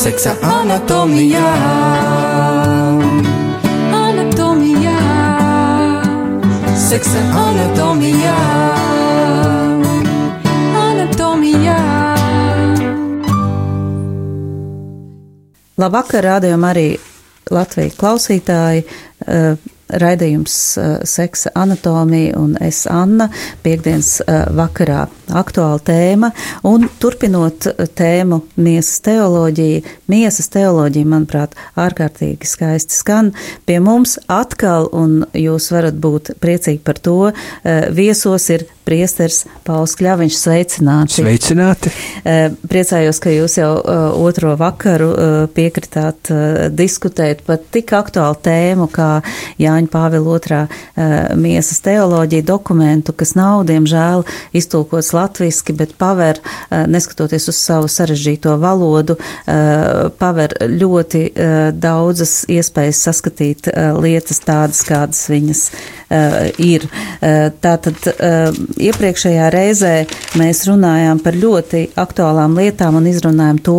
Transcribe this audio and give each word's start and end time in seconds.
seksa 0.00 0.32
anatomijā. 0.40 1.48
Anatomijā, 3.92 4.94
seksa 6.88 7.20
anatomijā. 7.42 8.36
Anatomijā. 10.80 11.76
Labvakar, 15.80 16.30
rādījumā 16.30 16.72
arī 16.72 16.86
Latvijas 17.52 18.00
klausītāji. 18.00 18.86
Uh, 19.26 19.60
raidījums 20.02 20.56
uh, 20.78 20.90
Seksa 21.04 21.52
anatomija 21.58 22.38
un 22.38 22.56
es 22.60 22.84
Anna 22.90 23.30
piekdienas 23.64 24.20
uh, 24.24 24.44
vakarā 24.56 25.06
aktuāla 25.40 25.80
tēma 25.86 26.30
un 26.66 26.88
turpinot 27.02 27.68
tēmu 27.98 28.40
miesas 28.60 29.00
teoloģija. 29.06 29.82
Miesas 30.10 30.50
teoloģija, 30.50 31.06
manuprāt, 31.06 31.54
ārkārtīgi 31.78 32.48
skaisti 32.48 32.96
skan 32.98 33.32
pie 33.66 33.78
mums 33.84 34.16
atkal 34.30 34.88
un 34.96 35.20
jūs 35.38 35.70
varat 35.74 35.98
būt 36.02 36.34
priecīgi 36.42 36.82
par 36.84 36.98
to. 36.98 37.18
Viesos 37.94 38.48
ir 38.50 38.66
priesters 38.90 39.44
Pauls 39.66 39.94
Kļaviņš. 39.98 40.34
Sveicināti! 40.34 41.20
Sveicināti! 41.20 41.92
Priecājos, 42.70 43.20
ka 43.22 43.30
jūs 43.30 43.54
jau 43.60 43.70
otro 44.18 44.56
vakaru 44.58 45.10
piekritāt 45.54 46.30
diskutēt 46.74 47.44
par 47.46 47.60
tik 47.70 47.92
aktuālu 47.94 48.38
tēmu 48.42 48.88
kā 48.90 49.10
Jāņa 49.62 49.90
Pāvila 49.92 50.34
otrā 50.34 50.60
miesas 51.38 51.78
teoloģija 51.84 52.46
dokumentu, 52.48 53.14
kas 53.14 53.36
nav, 53.38 53.62
diemžēl, 53.68 54.24
iztulkots 54.56 55.12
latviski, 55.14 55.76
bet 55.76 55.94
paver, 56.00 56.40
neskatoties 56.70 57.46
uz 57.52 57.60
savu 57.60 57.90
sarežģīto 57.90 58.56
valodu, 58.60 59.18
paver 60.18 60.56
ļoti 60.66 61.22
daudzas 61.78 62.40
iespējas 62.50 63.04
saskatīt 63.06 63.70
lietas 64.00 64.42
tādas, 64.42 64.82
kādas 64.88 65.22
viņas 65.30 65.64
ir. 66.58 66.88
Tātad 67.62 68.00
iepriekšējā 68.88 69.48
reizē 69.52 69.92
mēs 70.40 70.62
runājām 70.68 71.20
par 71.24 71.36
ļoti 71.38 71.82
aktuālām 72.00 72.56
lietām 72.58 72.98
un 73.00 73.08
izrunājām 73.10 73.60
to, 73.64 73.78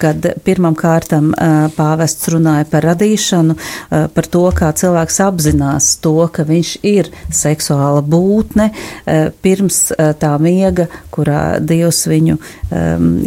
kad 0.00 0.26
pirmam 0.46 0.76
kārtam 0.78 1.32
pāvests 1.76 2.30
runāja 2.32 2.66
par 2.70 2.86
radīšanu, 2.90 3.56
par 4.14 4.30
to, 4.32 4.44
kā 4.56 4.72
cilvēks 4.76 5.20
apzinās 5.26 5.92
to, 6.04 6.16
ka 6.32 6.46
viņš 6.48 6.72
ir 6.90 7.10
seksuāla 7.34 8.02
būtne 8.06 8.70
pirms 9.44 9.80
tā 10.20 10.32
miega, 10.42 10.88
kurā 11.14 11.60
Dievs 11.60 12.04
viņu 12.10 12.38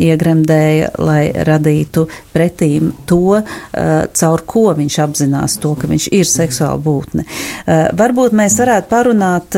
iegremdēja, 0.03 0.93
lai 1.03 1.23
radītu 1.47 2.07
pretīm 2.33 2.91
to, 3.09 3.39
caur 4.19 4.45
ko 4.49 4.65
viņš 4.77 4.99
apzinās 5.05 5.57
to, 5.63 5.73
ka 5.79 5.89
viņš 5.91 6.09
ir 6.15 6.27
seksuāla 6.29 6.79
būtne. 6.83 7.27
Varbūt 7.99 8.35
mēs 8.37 8.57
varētu 8.61 8.89
parunāt 8.91 9.57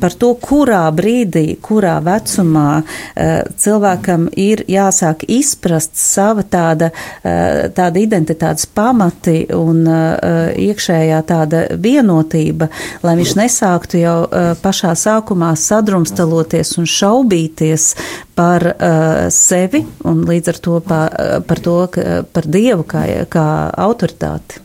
par 0.00 0.16
to, 0.20 0.34
kurā 0.40 0.79
brīdī, 0.94 1.56
kurā 1.62 1.98
vecumā 2.04 2.82
cilvēkam 3.60 4.28
ir 4.40 4.64
jāsāk 4.70 5.26
izprast 5.30 5.98
sava 6.00 6.42
tāda, 6.42 6.90
tāda 7.22 8.00
identitātes 8.00 8.66
pamati 8.66 9.44
un 9.56 9.84
iekšējā 9.86 11.20
tāda 11.28 11.62
vienotība, 11.76 12.70
lai 13.04 13.16
viņš 13.20 13.36
nesāktu 13.42 14.00
jau 14.02 14.16
pašā 14.62 14.94
sākumā 14.98 15.52
sadrumstaloties 15.58 16.76
un 16.80 16.88
šaubīties 16.88 17.90
par 18.38 18.64
sevi 19.34 19.84
un 20.08 20.24
līdz 20.28 20.54
ar 20.54 20.60
to 20.64 20.80
pa, 20.86 21.00
par 21.46 21.64
to, 21.64 21.78
par 22.32 22.50
Dievu 22.50 22.86
kā, 22.88 23.04
kā 23.30 23.46
autoritāti. 23.76 24.62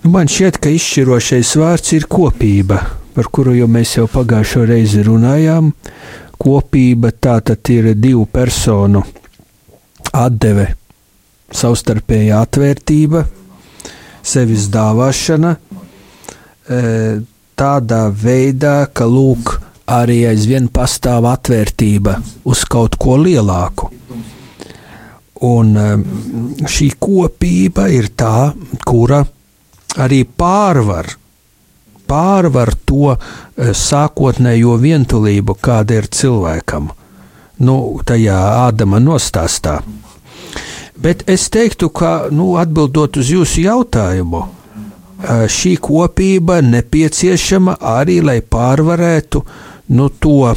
Nu, 0.00 0.10
man 0.14 0.30
šķiet, 0.32 0.56
ka 0.62 0.72
izšķirošais 0.72 1.52
vārds 1.60 1.92
ir 1.96 2.06
kopība, 2.08 2.80
par 3.20 3.28
kuru 3.28 3.52
jau 3.52 3.66
mēs 3.68 3.90
jau 3.98 4.06
pagājušo 4.08 4.62
reizi 4.64 5.02
runājām. 5.04 5.66
Kopība 6.40 7.10
tā 7.12 7.34
tad 7.44 7.68
ir 7.68 7.90
divu 7.92 8.22
personu 8.32 9.02
atdeve, 10.16 10.64
savstarpēja 11.52 12.38
atvērtība, 12.46 13.20
sevis 14.24 14.70
dāvāšana, 14.72 15.52
tādā 17.60 18.00
veidā, 18.24 18.88
ka 18.88 19.04
lūk, 19.04 19.52
arī 19.84 20.22
aizvien 20.32 20.72
pastāv 20.72 21.28
atvērtība 21.28 22.16
uz 22.48 22.64
kaut 22.72 22.96
ko 22.96 23.20
lielāku. 23.20 23.92
Un 25.44 25.76
šī 26.64 26.94
kopība 26.96 27.90
ir 27.92 28.14
tā, 28.16 28.54
kura 28.88 29.20
arī 30.00 30.24
pārvar, 30.24 31.19
pārvar 32.10 32.74
to 32.88 33.14
sākotnējo 33.56 34.76
vientulību, 34.82 35.56
kāda 35.62 36.00
ir 36.00 36.10
cilvēkam. 36.10 36.90
Nu, 37.60 37.76
tajā 38.06 38.38
Ādama 38.66 39.00
nostāstā. 39.02 39.80
Bet 41.00 41.24
es 41.30 41.48
teiktu, 41.52 41.88
ka, 41.96 42.28
nu, 42.32 42.54
atbildot 42.60 43.20
uz 43.20 43.30
jūsu 43.32 43.64
jautājumu, 43.64 44.42
šī 45.52 45.74
kopība 45.80 46.60
nepieciešama 46.64 47.78
arī, 47.80 48.20
lai 48.24 48.40
pārvarētu 48.40 49.42
nu, 49.96 50.08
to 50.20 50.54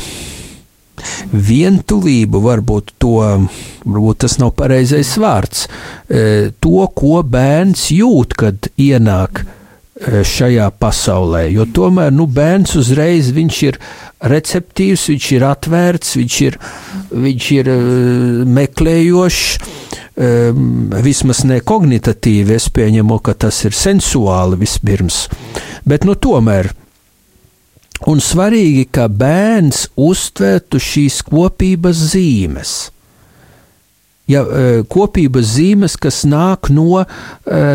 vientulību, 1.34 2.42
varbūt 2.44 2.94
to, 3.02 3.18
varbūt 3.84 4.24
tas 4.24 4.38
nav 4.40 4.54
pareizais 4.60 5.12
vārds, 5.20 5.68
to, 6.08 6.88
ko 6.96 7.24
bērns 7.24 7.90
jūt, 7.96 8.38
kad 8.40 8.72
ienāk 8.80 9.44
šajā 10.02 10.72
pasaulē. 10.82 11.46
Jo 11.54 11.66
tomēr 11.70 12.14
nu, 12.14 12.26
bērns 12.26 12.76
uzreiz 12.80 13.30
ir 13.34 13.80
receptīvs, 14.24 15.08
viņš 15.10 15.32
ir 15.36 15.46
atvērts, 15.46 16.16
viņš 16.18 16.38
ir, 16.48 16.58
viņš 17.12 17.52
ir 17.60 17.72
meklējošs. 18.50 19.58
Vismaz 21.04 21.44
ne 21.50 21.58
kognitīvi, 21.66 22.54
es 22.54 22.70
pieņemu, 22.70 23.20
ka 23.26 23.34
tas 23.34 23.64
ir 23.66 23.74
sensuāli 23.74 24.60
vispirms. 24.62 25.28
Bet 25.86 26.06
nu, 26.06 26.14
tomēr 26.14 26.70
un 28.06 28.22
svarīgi, 28.22 28.86
ka 28.94 29.08
bērns 29.10 29.88
uztvertu 29.98 30.78
šīs 30.78 31.24
kopības 31.26 31.98
zīmes. 32.14 32.93
Ja, 34.24 34.40
e, 34.48 34.84
kopības 34.88 35.50
zīmes, 35.58 35.98
kas 36.00 36.22
nāk 36.24 36.70
no 36.72 37.02
e, 37.02 37.08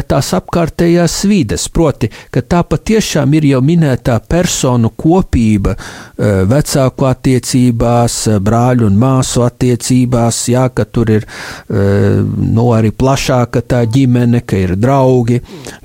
tās 0.08 0.30
apkārtējās 0.32 1.16
vides, 1.28 1.66
proti, 1.68 2.08
ka 2.32 2.40
tā 2.40 2.62
patiešām 2.64 3.34
ir 3.36 3.50
jau 3.50 3.60
minētā 3.60 4.16
personu 4.24 4.88
kopība 4.96 5.74
e, 5.76 6.30
vecāku 6.48 7.08
attiecībās, 7.10 8.16
brāļu 8.40 8.88
un 8.88 8.96
māsu 8.96 9.44
attiecībās, 9.44 10.40
jā, 10.54 10.64
ka 10.72 10.88
tur 10.88 11.12
ir 11.18 11.28
no 11.68 12.70
arī 12.72 12.94
plašāka 12.96 13.60
tā 13.68 13.82
ģimene, 13.84 14.40
ka 14.48 14.56
ir 14.56 14.74
draugi, 14.80 15.42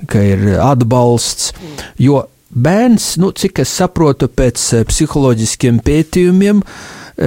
ka 0.08 0.24
ir 0.24 0.46
atbalsts, 0.64 1.52
jo 2.00 2.22
bērns, 2.48 3.14
nu, 3.20 3.34
cik 3.36 3.60
es 3.66 3.76
saprotu 3.82 4.32
pēc 4.32 4.70
psiholoģiskiem 4.88 5.84
pētījumiem, 5.84 6.64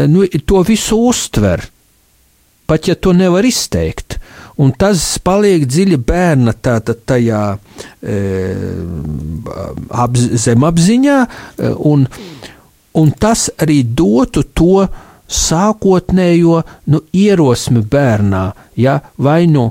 nu, 0.10 0.30
to 0.50 0.66
visu 0.66 1.04
uztver 1.12 1.68
pat 2.68 2.88
ja 2.88 2.96
to 2.96 3.14
nevar 3.16 3.46
izteikt. 3.48 4.18
Un 4.58 4.74
tas 4.74 5.02
paliek 5.22 5.68
dziļi 5.70 6.00
bērna 6.02 6.54
tātad 6.66 7.04
tajā 7.06 7.42
e, 8.02 8.16
apz, 9.94 10.24
zemapziņā, 10.44 11.18
e, 11.22 11.74
un, 11.92 12.08
un 12.98 13.12
tas 13.22 13.48
arī 13.62 13.84
dotu 13.86 14.44
to 14.58 14.88
sākotnējo 15.28 16.62
nu, 16.90 17.04
ierosmi 17.14 17.84
bērnā, 17.86 18.44
ja, 18.82 18.98
vai, 19.22 19.44
nu, 19.52 19.70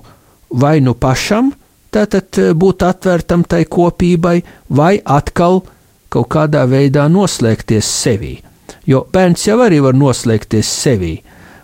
vai 0.54 0.78
nu 0.84 0.94
pašam 0.94 1.50
tātad 1.90 2.38
e, 2.38 2.52
būt 2.54 2.86
atvērtam 2.86 3.42
tai 3.48 3.64
kopībai, 3.66 4.38
vai 4.70 4.94
atkal 5.02 5.64
kaut 6.12 6.30
kādā 6.30 6.62
veidā 6.70 7.08
noslēgties 7.10 7.90
sevī. 8.04 8.36
Jo 8.86 9.02
bērns 9.12 9.48
jau 9.48 9.58
arī 9.66 9.82
var 9.82 9.98
noslēgties 9.98 10.70
sevī 10.84 11.16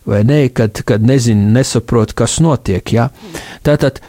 vai 0.04 0.22
ne, 0.24 0.48
kad, 0.48 0.82
kad 0.86 1.02
nezinu, 1.02 1.50
nesaprot, 1.54 2.14
kas 2.16 2.38
notiek. 2.42 2.92
Ja? 2.92 3.08
Tātad 3.66 4.00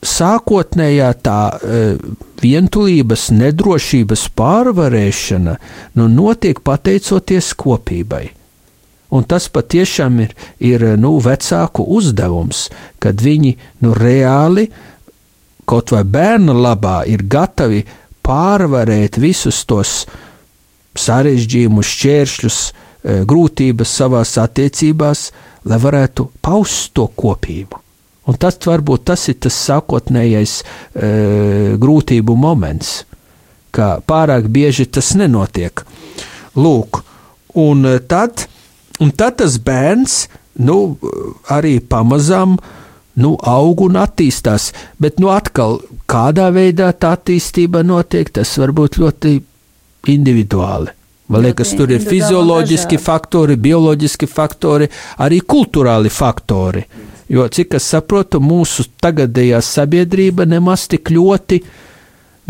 sākotnējā 0.00 1.10
tā 1.20 1.38
uh, 1.52 2.10
vientulības, 2.40 3.28
nedrošības 3.36 4.28
pārvarēšana 4.36 5.56
nu, 6.00 6.08
notiek 6.08 6.62
pateicoties 6.64 7.52
kopībai. 7.60 8.30
Un 9.10 9.26
tas 9.26 9.48
patiešām 9.50 10.20
ir, 10.22 10.36
ir 10.62 10.84
nu, 11.00 11.16
vecāku 11.20 11.84
uzdevums, 11.98 12.68
kad 13.02 13.20
viņi 13.20 13.56
nu, 13.82 13.92
reāli, 13.96 14.68
kaut 15.68 15.90
vai 15.92 16.04
bērna 16.06 16.54
labā, 16.54 17.00
ir 17.10 17.26
gatavi 17.26 17.82
pārvarēt 18.24 19.18
visus 19.18 19.64
tos 19.66 20.04
sarežģījumus, 20.98 21.90
šķēršļus, 21.90 22.60
uh, 22.70 22.86
grūtības 23.02 23.96
savās 24.00 24.36
attiecībās 24.40 25.30
lai 25.64 25.78
varētu 25.80 26.28
paust 26.42 26.94
to 26.96 27.06
kopību. 27.16 27.80
Un 28.28 28.36
tas 28.38 28.58
varbūt 28.62 29.06
tas 29.10 29.26
ir 29.32 29.38
tas 29.42 29.56
sākotnējais 29.66 30.60
e, 30.60 30.64
grūtību 31.80 32.36
moments, 32.38 33.00
ka 33.74 33.98
pārāk 34.06 34.48
bieži 34.52 34.86
tas 34.86 35.14
nenotiek. 35.18 35.82
Lūk, 36.56 37.02
un 37.58 37.86
tad, 38.10 38.46
un 39.00 39.10
tad 39.10 39.40
tas 39.40 39.56
bērns 39.58 40.22
nu, 40.62 40.98
arī 41.50 41.78
pamazām 41.80 42.58
nu, 43.20 43.34
aug 43.40 43.82
un 43.88 43.98
attīstās. 44.00 44.70
Bet 45.00 45.18
nu, 45.22 45.32
atkal, 45.34 45.80
kādā 46.10 46.50
veidā 46.54 46.92
tā 46.92 47.16
attīstība 47.18 47.82
notiek, 47.86 48.30
tas 48.30 48.52
var 48.60 48.74
būt 48.76 49.00
ļoti 49.02 49.36
individuāli. 50.12 50.99
Man 51.30 51.44
liekas, 51.46 51.76
tur 51.78 51.92
ir 51.94 52.02
fizioloģiski 52.02 52.98
faktori, 52.98 53.54
bioloģiski 53.62 54.26
faktori, 54.26 54.88
arī 55.22 55.38
kultūrāli 55.46 56.10
faktori. 56.10 56.82
Jo, 57.30 57.46
cik 57.46 57.76
es 57.78 57.86
saprotu, 57.92 58.40
mūsu 58.42 58.88
tagadējā 58.98 59.60
sabiedrība 59.62 60.48
nemaz 60.50 60.88
tik 60.90 61.12
ļoti 61.14 61.60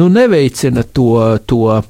nu, 0.00 0.09
neveicina 0.09 0.87
to, 0.88 1.11
to 1.44 1.61
uh, 1.69 1.85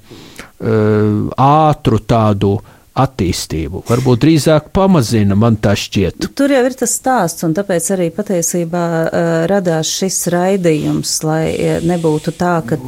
ātru 1.46 2.02
tādu 2.10 2.56
uh, 2.58 2.79
attīstību. 3.00 3.84
Varbūt 3.88 4.22
drīzāk 4.24 4.70
pamazina, 4.76 5.36
man 5.38 5.56
tā 5.62 5.74
šķiet. 5.78 6.30
Tur 6.36 6.52
jau 6.52 6.62
ir 6.66 6.76
tas 6.78 6.94
stāsts, 6.98 7.44
un 7.46 7.54
tāpēc 7.56 7.90
arī 7.96 8.08
patiesībā 8.14 8.84
uh, 9.00 9.28
radās 9.50 9.90
šis 10.00 10.18
raidījums, 10.32 11.14
lai 11.26 11.44
nebūtu 11.86 12.34
tā, 12.38 12.56
ka 12.66 12.78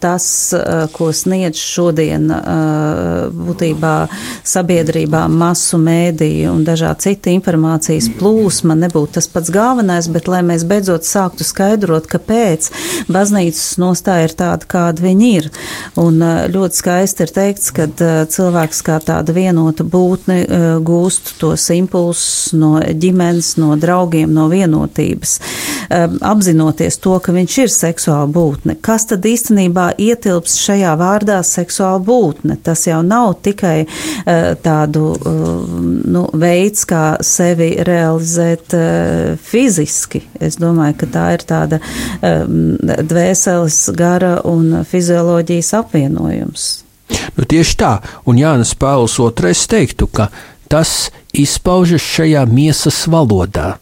tas, 0.00 0.26
uh, 0.56 0.86
ko 0.92 1.10
sniedz 1.16 1.60
šodien 1.60 2.28
uh, 2.32 3.28
būtībā 3.32 3.94
sabiedrībā 4.48 5.24
masu 5.32 5.80
mēdīju 5.82 6.52
un 6.52 6.64
dažādi 6.66 7.08
citi 7.08 7.34
informācijas 7.36 8.10
plūsma, 8.18 8.76
nebūtu 8.84 9.16
tas 9.18 9.28
pats 9.30 9.52
galvenais, 9.52 10.08
bet 10.12 10.28
lai 10.30 10.42
mēs 10.46 10.66
beidzot 10.68 11.06
sāktu 11.08 11.46
skaidrot, 11.46 12.08
kāpēc 12.10 12.70
baznīcas 13.12 13.76
nostāja 13.82 14.28
ir 14.28 14.36
tāda, 14.38 14.68
kāda 14.68 15.04
viņi 15.04 15.32
ir. 15.40 15.50
Un 16.00 16.20
uh, 16.22 16.44
ļoti 16.52 16.82
skaisti 16.82 17.26
ir 17.26 17.34
teikts, 17.34 17.72
ka 17.74 17.88
uh, 17.88 18.22
cilvēks 18.32 18.82
kā 18.86 18.98
tāda 19.02 19.34
viena 19.36 19.61
vienota 19.62 19.84
būtne 19.84 20.38
eh, 20.42 20.64
gūst 20.82 21.36
tos 21.38 21.68
impulsus 21.70 22.52
no 22.52 22.80
ģimenes, 22.80 23.56
no 23.60 23.76
draugiem, 23.76 24.32
no 24.32 24.48
vienotības, 24.50 25.38
eh, 25.88 26.08
apzinoties 26.20 26.98
to, 26.98 27.18
ka 27.20 27.32
viņš 27.32 27.58
ir 27.62 27.68
seksuāla 27.70 28.28
būtne. 28.32 28.76
Kas 28.80 29.06
tad 29.06 29.22
īstenībā 29.22 29.92
ietilps 29.98 30.58
šajā 30.64 30.96
vārdā 30.98 31.40
seksuāla 31.42 32.02
būtne? 32.02 32.58
Tas 32.62 32.86
jau 32.86 33.02
nav 33.02 33.36
tikai 33.42 33.86
eh, 33.86 34.54
tādu 34.62 35.12
nu, 35.22 36.26
veids, 36.32 36.84
kā 36.88 37.18
sevi 37.22 37.76
realizēt 37.84 38.74
fiziski. 39.42 40.22
Es 40.40 40.56
domāju, 40.60 40.96
ka 41.02 41.08
tā 41.12 41.26
ir 41.36 41.44
tāda 41.46 41.80
dvēseles 43.12 43.82
gara 43.96 44.38
un 44.48 44.82
fizioloģijas 44.88 45.74
apvienojums. 45.82 46.81
Nu, 47.36 47.46
tieši 47.48 47.76
tā, 47.80 47.92
un 48.28 48.40
Jānis 48.40 48.74
Pāvils 48.78 49.18
II 49.18 49.66
teiktu, 49.72 50.08
ka 50.08 50.28
tas 50.72 51.10
izpaužas 51.36 52.04
šajā 52.04 52.44
miesas 52.48 53.04
valodā. 53.10 53.76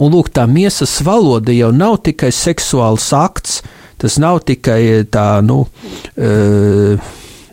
Un 0.00 0.10
lūk, 0.12 0.32
tā 0.34 0.46
miesas 0.50 0.98
valoda 1.06 1.54
jau 1.54 1.70
nav 1.72 2.00
tikai 2.04 2.32
seksuāls 2.34 3.06
akts, 3.14 3.62
tas 4.00 4.18
nav 4.18 4.42
tikai 4.48 5.06
tā, 5.06 5.38
nu, 5.46 5.62
e, 6.18 6.98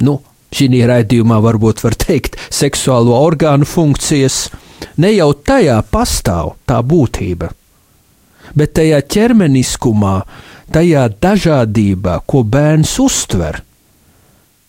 nu 0.02 0.18
šī 0.52 0.82
raidījumā 0.90 1.38
varbūt 1.46 1.84
var 1.86 1.96
teikt, 1.96 2.40
seksuālo 2.52 3.16
orgānu 3.22 3.68
funkcijas. 3.70 4.50
Ne 4.98 5.14
jau 5.14 5.32
tajā 5.38 5.78
pastāv 5.94 6.56
tā 6.68 6.82
būtība, 6.82 7.52
bet 8.58 8.74
tajā 8.80 9.04
ķermeniskumā, 9.06 10.16
tajā 10.74 11.06
dažādībā, 11.22 12.18
ko 12.26 12.42
bērns 12.44 12.98
uztver 13.00 13.62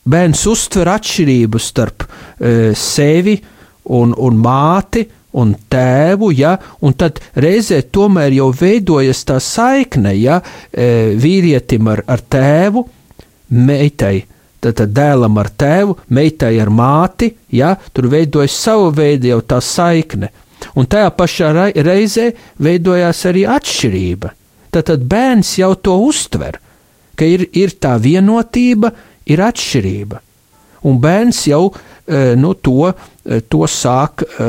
bērns 0.08 0.46
uztver 0.50 0.90
atšķirību 0.92 1.60
starp 1.62 2.06
e, 2.06 2.72
sevi 2.78 3.36
un, 3.84 4.14
un 4.16 4.38
māti 4.42 5.04
un 5.32 5.54
tēvu, 5.72 6.28
ja, 6.36 6.56
un 6.84 6.92
tad 6.98 7.20
reizē 7.40 7.80
tomēr 7.88 8.34
jau 8.36 8.50
veidojas 8.52 9.22
tā 9.28 9.38
saikne, 9.40 10.12
ja, 10.18 10.40
e, 10.68 11.14
vīrietim 11.16 11.88
ar, 11.88 12.04
ar 12.06 12.20
tēvu, 12.20 12.84
meitai. 13.56 14.18
Tad, 14.62 14.76
tad 14.78 14.92
dēlam 14.94 15.40
ar 15.42 15.48
tēvu, 15.58 15.96
meitai 16.14 16.52
ar 16.62 16.68
māti, 16.70 17.32
ja, 17.50 17.72
tur 17.90 18.06
veidojas 18.12 18.54
sava 18.54 18.92
veida 18.94 19.32
jau 19.32 19.40
tā 19.42 19.58
saikne. 19.64 20.28
Un 20.78 20.86
tajā 20.86 21.08
pašā 21.18 21.48
reizē 21.82 22.28
veidojās 22.62 23.24
arī 23.26 23.42
atšķirība. 23.50 24.30
Tad, 24.70 24.86
tad 24.92 25.02
bērns 25.10 25.56
jau 25.58 25.72
to 25.74 25.96
uztver, 26.06 26.60
ka 27.18 27.26
ir, 27.26 27.48
ir 27.58 27.74
tā 27.82 27.96
vienotība, 28.00 28.92
ir 29.30 29.42
atšķirība. 29.42 30.20
Un 30.82 30.98
bērns 30.98 31.44
jau 31.46 31.68
e, 31.70 32.34
nu, 32.38 32.52
to, 32.58 32.90
e, 32.90 33.38
to 33.46 33.62
sāk 33.70 34.24
e, 34.26 34.46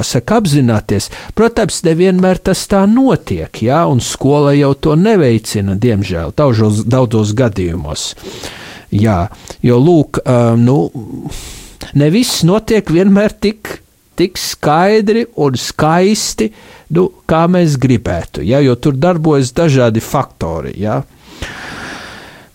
saka, 0.00 0.38
apzināties. 0.40 1.10
Protams, 1.36 1.82
nevienmēr 1.84 2.40
tas 2.48 2.64
tā 2.70 2.86
notiek, 2.88 3.50
ja, 3.66 3.84
un 3.90 4.00
skola 4.00 4.54
jau 4.56 4.72
to 4.80 4.96
neveicina, 4.96 5.76
diemžēl, 5.80 6.32
daudzos, 6.36 6.80
daudzos 6.88 7.34
gadījumos. 7.36 8.08
Jā, 8.96 9.26
jo, 9.66 9.80
lūk, 9.82 10.22
nu, 10.62 10.76
ne 11.98 12.08
viss 12.14 12.44
notiek 12.46 12.86
vienmēr 12.94 13.34
tik, 13.34 13.80
tik 14.16 14.38
skaidri 14.40 15.26
un 15.42 15.58
skaisti, 15.60 16.48
nu, 16.96 17.08
kā 17.28 17.42
mēs 17.50 17.76
gribētu, 17.82 18.46
ja, 18.46 18.62
jo 18.64 18.78
tur 18.80 18.96
darbojas 18.96 19.52
dažādi 19.56 20.00
faktori. 20.00 20.72
Ja. 20.80 21.02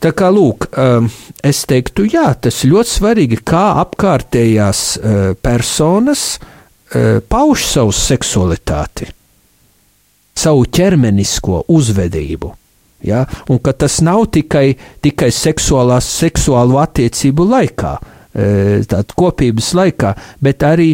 Tā 0.02 0.10
kā 0.18 0.32
lūk, 0.34 0.66
um, 0.82 1.06
es 1.46 1.60
teiktu, 1.70 2.08
jā, 2.10 2.32
tas 2.34 2.64
ļoti 2.66 2.90
svarīgi, 2.90 3.38
kā 3.46 3.66
apkārtējās 3.84 4.80
uh, 4.98 5.20
personas 5.38 6.24
uh, 6.40 7.20
pauž 7.22 7.68
savu 7.70 7.94
seksualitāti, 7.94 9.12
savu 10.34 10.66
ķermenisko 10.66 11.68
uzvedību. 11.70 12.50
Ja? 13.06 13.28
Un 13.50 13.62
ka 13.62 13.76
tas 13.78 14.00
nav 14.02 14.26
tikai, 14.34 14.74
tikai 15.06 15.30
seksuālās, 15.34 16.10
seksuālu 16.22 16.82
attiecību 16.82 17.46
laikā, 17.54 17.94
tāda 18.32 19.16
kopības 19.18 19.72
laikā, 19.76 20.14
bet 20.44 20.64
arī, 20.64 20.92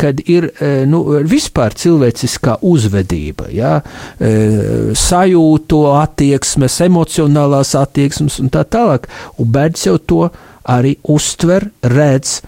kad 0.00 0.18
ir 0.26 0.48
e, 0.50 0.70
nu, 0.90 1.04
vispār 1.28 1.76
cilvēciskā 1.78 2.56
uzvedība, 2.66 3.46
ja, 3.54 3.76
e, 4.18 4.94
sajūto 4.98 5.84
attieksmes, 6.00 6.80
emocionālās 6.88 7.76
attieksmes 7.78 8.40
un 8.42 8.50
tā 8.50 8.64
tālāk, 8.66 9.06
un 9.38 9.52
bērns 9.54 9.86
jau 9.86 9.98
to 9.98 10.24
arī 10.70 10.96
uztver, 11.14 11.70
redz, 11.86 12.40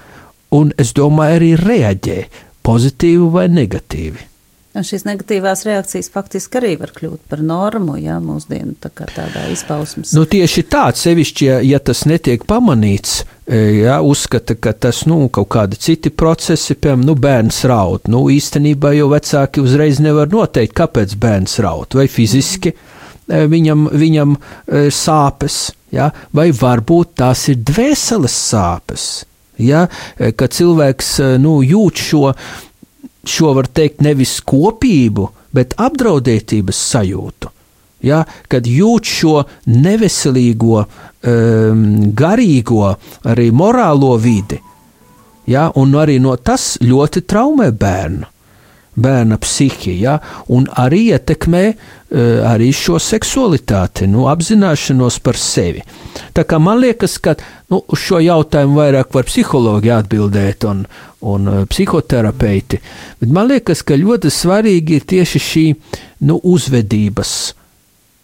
un 0.52 0.74
es 0.80 0.92
domāju, 0.96 1.38
arī 1.38 1.54
reaģē 1.62 2.18
pozitīvi 2.66 3.30
vai 3.32 3.48
negatīvi. 3.52 4.31
Un 4.72 4.86
šīs 4.88 5.02
negatīvās 5.04 5.66
reakcijas 5.68 6.08
faktiski 6.14 6.56
arī 6.56 6.70
var 6.80 6.94
kļūt 6.96 7.26
par 7.28 7.42
normu, 7.44 7.98
ja 8.00 8.14
mūsdienu 8.24 8.72
tā 8.80 8.88
tādā 8.96 9.42
izpausmes. 9.52 10.14
Nu, 10.16 10.24
tieši 10.24 10.64
tā, 10.72 10.86
sevišķi, 10.96 11.48
ja, 11.50 11.58
ja 11.74 11.80
tas 11.84 12.06
netiek 12.08 12.46
pamanīts, 12.48 13.18
e, 13.44 13.60
ja, 13.82 13.98
uzskata, 14.00 14.56
ka 14.56 14.72
tas 14.72 15.02
nu, 15.10 15.26
kaut 15.28 15.50
kādi 15.52 15.76
citi 15.76 16.08
procesi, 16.08 16.78
piemēram, 16.78 17.04
nu, 17.04 17.18
bērns 17.20 17.60
raud. 17.68 18.08
Nu, 18.08 18.24
īstenībā 18.32 18.94
jau 18.96 19.10
vecāki 19.12 19.60
uzreiz 19.60 20.00
nevar 20.00 20.32
noteikt, 20.32 20.72
kāpēc 20.80 21.18
bērns 21.20 21.60
raud, 21.60 21.92
vai 22.00 22.08
fiziski 22.08 22.72
mm. 22.72 23.52
viņam, 23.52 23.86
viņam 23.92 24.34
e, 24.40 24.86
sāpes, 24.88 25.66
ja, 25.92 26.08
vai 26.32 26.48
varbūt 26.56 27.18
tās 27.20 27.44
ir 27.52 27.60
dvēseles 27.60 28.40
sāpes. 28.48 29.10
Ja, 29.60 29.84
ka 30.16 30.46
cilvēks 30.48 31.18
nu, 31.38 31.58
jūt 31.60 32.00
šo 32.00 32.30
šo 33.24 33.54
var 33.58 33.68
teikt 33.70 34.02
nevis 34.02 34.38
kopību, 34.46 35.28
bet 35.54 35.76
apdraudētības 35.80 36.82
sajūtu. 36.92 37.50
Ja, 38.02 38.24
kad 38.50 38.66
jūt 38.66 39.06
šo 39.06 39.34
neveselīgo, 39.70 40.82
um, 40.82 41.84
garīgo, 42.18 42.96
arī 43.30 43.52
morālo 43.54 44.16
vidi, 44.18 44.58
ja, 45.46 45.68
un 45.78 45.94
arī 45.94 46.18
no 46.22 46.34
tas 46.36 46.74
ļoti 46.82 47.22
traumē 47.30 47.70
bērnu 47.70 48.32
bērna 48.94 49.38
psihi, 49.40 49.94
ja, 50.02 50.18
un 50.52 50.66
arī 50.78 51.06
ietekmē 51.14 51.62
uh, 51.72 52.42
arī 52.48 52.68
šo 52.76 52.98
seksualitāti, 53.00 54.06
nu, 54.10 54.26
apzināšanos 54.28 55.18
par 55.24 55.38
sevi. 55.40 55.82
Tā 56.36 56.44
kā 56.48 56.60
man 56.60 56.82
liekas, 56.82 57.16
ka 57.22 57.34
nu, 57.72 57.80
uz 57.80 58.04
šo 58.04 58.20
jautājumu 58.22 58.80
vairāk 58.82 59.14
var 59.16 59.28
psihologi 59.28 59.92
atbildēt 59.94 60.68
un, 60.68 60.84
un 61.24 61.48
uh, 61.48 61.64
psihoterapeiti, 61.70 62.82
bet 63.22 63.32
man 63.32 63.48
liekas, 63.52 63.84
ka 63.86 63.96
ļoti 63.96 64.32
svarīgi 64.32 65.00
ir 65.00 65.08
tieši 65.14 65.44
šī 65.48 65.66
nu, 66.28 66.38
uzvedības. 66.42 67.34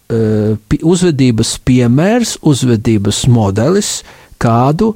Uh, 0.09 0.57
uzvedības 0.81 1.57
piemērs, 1.65 2.39
uzvedības 2.45 3.27
modelis, 3.29 3.99
kādu 4.41 4.95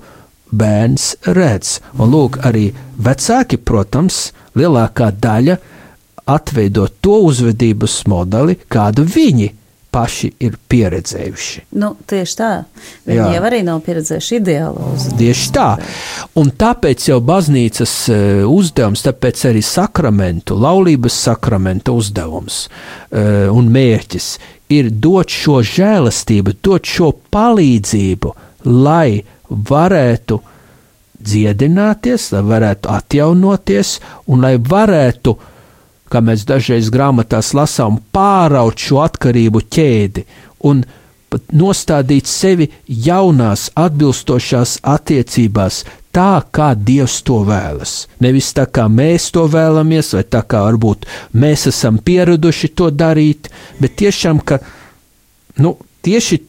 bērns 0.54 1.10
redz. 1.36 1.80
Un 1.98 2.14
lūk, 2.14 2.40
arī 2.46 2.70
vecāki, 3.02 3.58
protams, 3.58 4.30
lielākā 4.58 5.10
daļa 5.24 5.58
atveidot 6.30 7.02
to 7.04 7.20
uzvedības 7.28 8.04
modeli, 8.08 8.56
kādu 8.72 9.04
viņi 9.08 9.52
paši 9.94 10.32
ir 10.42 10.56
pieredzējuši. 10.70 11.64
Nu, 11.78 11.92
tieši 12.10 12.38
tā. 12.40 12.50
Viņi 13.06 13.20
Jā. 13.20 13.28
jau 13.36 13.44
arī 13.46 13.60
nav 13.66 13.84
pieredzējuši 13.86 14.40
ideālo 14.40 14.88
uzvedību. 14.96 15.20
Tieši 15.20 15.52
tā. 15.54 15.68
Un 16.42 16.50
tāpēc 16.64 17.06
jau 17.12 17.20
baznīcas 17.22 17.94
e, 18.10 18.18
uzdevums, 18.50 19.04
tāpēc 19.06 19.44
arī 19.52 19.62
sakramentu, 19.68 20.58
laulības 20.58 21.20
sakramenta 21.28 21.94
uzdevums 21.94 22.64
e, 22.66 23.28
un 23.54 23.70
mērķis 23.74 24.32
ir 24.74 24.90
dot 25.04 25.30
šo 25.30 25.60
žēlastību, 25.70 26.58
dot 26.66 26.90
šo 26.90 27.12
palīdzību, 27.34 28.34
lai 28.74 29.22
varētu 29.70 30.40
dziedināties, 31.24 32.32
lai 32.34 32.44
varētu 32.48 32.92
atjaunoties 32.92 33.98
un 34.28 34.44
lai 34.44 34.56
varētu, 34.58 35.36
kā 36.12 36.22
mēs 36.22 36.44
dažreiz 36.50 36.92
grāmatās 36.94 37.54
lasām, 37.58 38.02
pāraut 38.14 38.80
šo 38.80 39.02
atkarību 39.06 39.64
ķēdi 39.74 40.26
un 40.70 40.84
pat 41.34 41.56
nostādīt 41.58 42.30
sevi 42.30 42.68
jaunās, 42.86 43.70
atbilstošās 43.80 44.78
attiecībās, 44.86 45.82
tā 46.14 46.44
kā 46.54 46.74
Dievs 46.78 47.22
to 47.26 47.40
vēlas. 47.48 47.96
Nevis 48.22 48.52
tā 48.54 48.68
kā 48.70 48.86
mēs 48.86 49.32
to 49.34 49.48
vēlamies, 49.50 50.14
vai 50.14 50.24
tā 50.30 50.44
kā 50.46 50.62
varbūt 50.68 51.08
mēs 51.34 51.66
esam 51.72 51.98
pieraduši 51.98 52.70
to 52.78 52.92
darīt, 52.94 53.50
bet 53.82 53.98
tiešām, 54.04 54.44
ka 54.46 54.60
nu, 55.64 55.74
tieši 56.06 56.40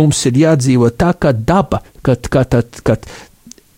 mums 0.00 0.24
ir 0.28 0.40
jādzīvo 0.44 0.90
tā 0.98 1.12
kā 1.18 1.32
daba, 1.32 1.82
kad, 2.02 2.28
kad, 2.28 2.50
kad, 2.50 2.82
kad 2.82 3.06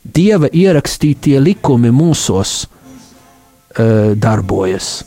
Dieva 0.07 0.47
ierakstītie 0.55 1.41
likumi 1.43 1.91
mūsos 1.91 2.53
uh, 2.67 4.15
darbojas. 4.15 5.01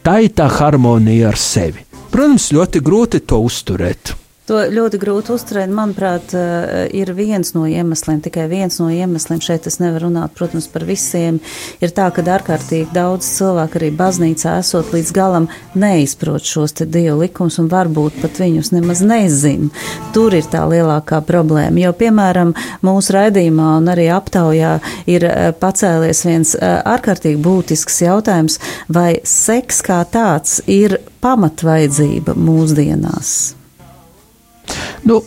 Tā 0.00 0.22
ir 0.24 0.32
tā 0.32 0.46
harmonija 0.48 1.28
ar 1.28 1.36
sevi. 1.36 1.84
Protams, 2.10 2.48
ļoti 2.56 2.80
grūti 2.82 3.20
to 3.28 3.42
uzturēt. 3.44 4.14
To 4.50 4.58
ļoti 4.66 4.98
grūti 4.98 5.30
uzturēt. 5.30 5.70
Manuprāt, 5.70 6.32
eh, 6.34 6.88
ir 6.90 7.12
viens 7.14 7.52
no 7.54 7.68
iemesliem, 7.70 8.18
tikai 8.18 8.48
viens 8.50 8.80
no 8.80 8.88
iemesliem. 8.90 9.38
Šeit 9.38 9.68
es 9.70 9.78
nevaru 9.78 10.08
runāt, 10.08 10.34
protams, 10.34 10.66
par 10.66 10.82
visiem. 10.82 11.38
Ir 11.80 11.92
tā, 11.94 12.08
ka 12.10 12.20
ārkārtīgi 12.20 12.90
daudz 12.92 13.28
cilvēku 13.38 13.78
arī 13.78 13.90
baznīcā 13.94 14.58
esot 14.58 14.90
līdz 14.90 15.12
galam 15.12 15.46
neizprot 15.76 16.42
šos 16.42 16.72
te 16.72 16.84
dievu 16.84 17.20
likumus 17.20 17.60
un 17.60 17.68
varbūt 17.68 18.18
pat 18.20 18.42
viņus 18.42 18.72
nemaz 18.72 19.04
nezin. 19.06 19.70
Tur 20.12 20.34
ir 20.34 20.42
tā 20.42 20.66
lielākā 20.66 21.22
problēma. 21.22 21.78
Jo, 21.78 21.92
piemēram, 21.92 22.52
mūsu 22.82 23.14
raidījumā 23.14 23.76
un 23.76 23.86
arī 23.86 24.10
aptaujā 24.10 24.80
ir 25.06 25.28
eh, 25.30 25.52
pacēlies 25.52 26.24
viens 26.26 26.56
eh, 26.56 26.82
ārkārtīgi 26.82 27.38
būtisks 27.38 28.02
jautājums, 28.02 28.58
vai 28.88 29.20
seks 29.22 29.80
kā 29.80 30.02
tāds 30.10 30.58
ir 30.66 30.98
pamatvajadzība 31.22 32.34
mūsdienās. 32.34 33.59
Nu, 35.08 35.20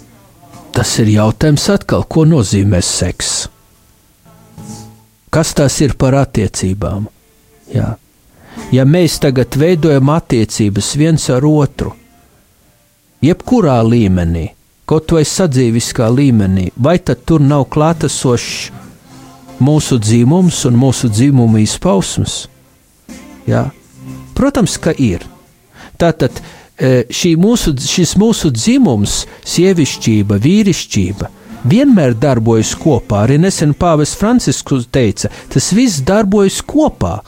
tas 0.73 0.93
ir 1.01 1.11
jautājums 1.13 1.67
atkal, 1.73 2.05
ko 2.05 2.25
nozīmē 2.29 2.81
seks. 2.83 3.33
Kas 5.33 5.53
tas 5.57 5.79
ir 5.81 5.95
par 5.97 6.13
attiecībām? 6.19 7.07
Jā. 7.73 7.95
Ja 8.73 8.83
mēs 8.85 9.17
tagad 9.21 9.55
veidojam 9.57 10.11
attiecības 10.13 10.91
viens 10.99 11.25
ar 11.33 11.45
otru, 11.47 11.93
jebkurā 13.23 13.79
līmenī, 13.87 14.51
kaut 14.85 15.13
vai 15.15 15.23
sadzīviskā 15.25 16.09
līmenī, 16.13 16.69
vai 16.77 16.99
tad 16.99 17.23
tur 17.25 17.41
nav 17.41 17.65
klātesošs 17.73 18.69
mūsu 19.63 19.97
dzimums 20.01 20.63
un 20.69 20.77
mūsu 20.77 21.09
dzimuma 21.09 21.63
izpausmes? 21.63 22.43
Jā. 23.49 23.71
Protams, 24.37 24.77
ka 24.81 24.93
ir. 24.97 25.25
Tātad 25.97 26.41
mūsu, 27.39 27.75
šis 27.77 28.15
mūsu 28.19 28.51
dzimums, 28.53 29.23
sievišķība, 29.47 30.39
vīrišķība, 30.43 31.29
vienmēr 31.69 32.17
darbojas 32.19 32.73
kopā. 32.79 33.23
Arī 33.27 33.39
nesen 33.39 33.73
Pāvests 33.73 34.19
Francisks 34.19 34.89
teica, 34.91 35.31
tas 35.53 35.71
viss 35.75 36.03
darbojas 36.03 36.61
kopā. 36.65 37.21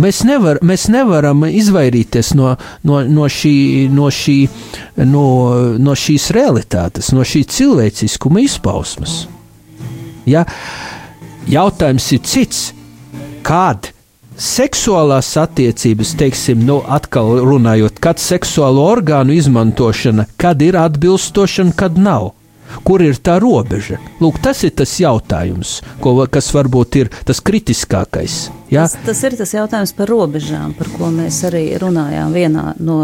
Mēs, 0.00 0.22
nevar, 0.24 0.62
mēs 0.64 0.86
nevaram 0.88 1.44
izvairīties 1.44 2.32
no, 2.38 2.54
no, 2.88 3.02
no, 3.04 3.26
šī, 3.28 3.88
no, 3.92 4.08
šī, 4.08 4.36
no, 5.04 5.24
no 5.76 5.96
šīs 5.98 6.30
realitātes, 6.32 7.10
no 7.12 7.26
šī 7.26 7.42
cilvēciskuma 7.52 8.40
izpausmes. 8.46 9.26
Ja? 10.30 10.46
Jautājums 11.50 12.06
ir 12.16 12.22
cits, 12.24 12.62
kad 13.44 13.90
seksuālās 14.40 15.34
attiecības, 15.40 16.14
teiksim, 16.20 16.64
nu, 16.66 16.80
atkal 16.88 17.38
runājot, 17.44 18.00
kad 18.02 18.20
seksuālo 18.22 18.86
orgānu 18.96 19.36
izmantošana, 19.36 20.26
kad 20.40 20.62
ir 20.64 20.80
atbilstoša 20.80 21.68
un 21.68 21.74
kad 21.76 21.98
nav. 22.00 22.32
Kur 22.86 23.02
ir 23.02 23.16
tā 23.18 23.34
robeža? 23.42 23.98
Lūk, 24.22 24.38
tas 24.42 24.60
ir 24.62 24.70
tas 24.78 24.92
jautājums, 25.00 25.80
ko, 26.02 26.14
kas 26.30 26.52
varbūt 26.54 26.98
ir 27.00 27.08
tas 27.26 27.40
kritiskākais. 27.42 28.36
Ja? 28.70 28.84
Tas, 28.86 28.94
tas 29.08 29.22
ir 29.26 29.34
tas 29.40 29.54
jautājums 29.56 29.92
par 29.98 30.10
robežām, 30.10 30.74
par 30.78 30.90
ko 30.94 31.10
mēs 31.10 31.40
arī 31.48 31.64
runājām 31.82 32.34
vienā 32.36 32.66
no 32.78 33.00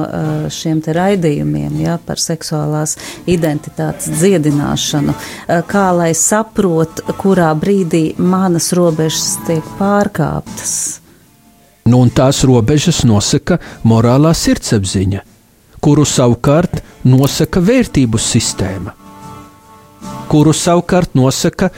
šiem 0.54 0.82
raidījumiem, 0.86 1.80
ja, 1.82 1.96
par 1.98 2.22
seksuālās 2.22 2.94
identitātes 3.26 4.12
dziedināšanu. 4.20 5.16
Kā 5.66 5.88
lai 5.98 6.12
saprot, 6.14 7.02
kurā 7.18 7.50
brīdī 7.58 8.12
manas 8.22 8.70
robežas 8.76 9.34
tiek 9.48 9.74
pārkāptas. 9.80 11.05
Nu, 11.86 12.00
un 12.02 12.10
tās 12.10 12.42
robežas 12.46 13.04
nosaka 13.06 13.60
morālā 13.86 14.32
sirdsapziņa, 14.34 15.20
kuru 15.82 16.02
savukārt 16.08 16.80
nosaka 17.06 17.60
vērtību 17.62 18.18
sistēma, 18.18 18.94
kuru 20.26 20.54
savukārt 20.56 21.14
nosaka 21.14 21.70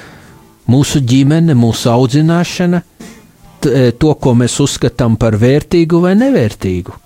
mūsu 0.69 1.03
ģimene, 1.05 1.53
mūsu 1.59 1.91
audzināšana, 1.93 2.81
e, 2.81 3.91
to, 4.01 4.15
ko 4.15 4.33
mēs 4.39 4.57
uzskatām 4.65 5.19
par 5.21 5.37
vērtīgu 5.37 6.01
vai 6.07 6.15
nevērtīgu. 6.17 6.97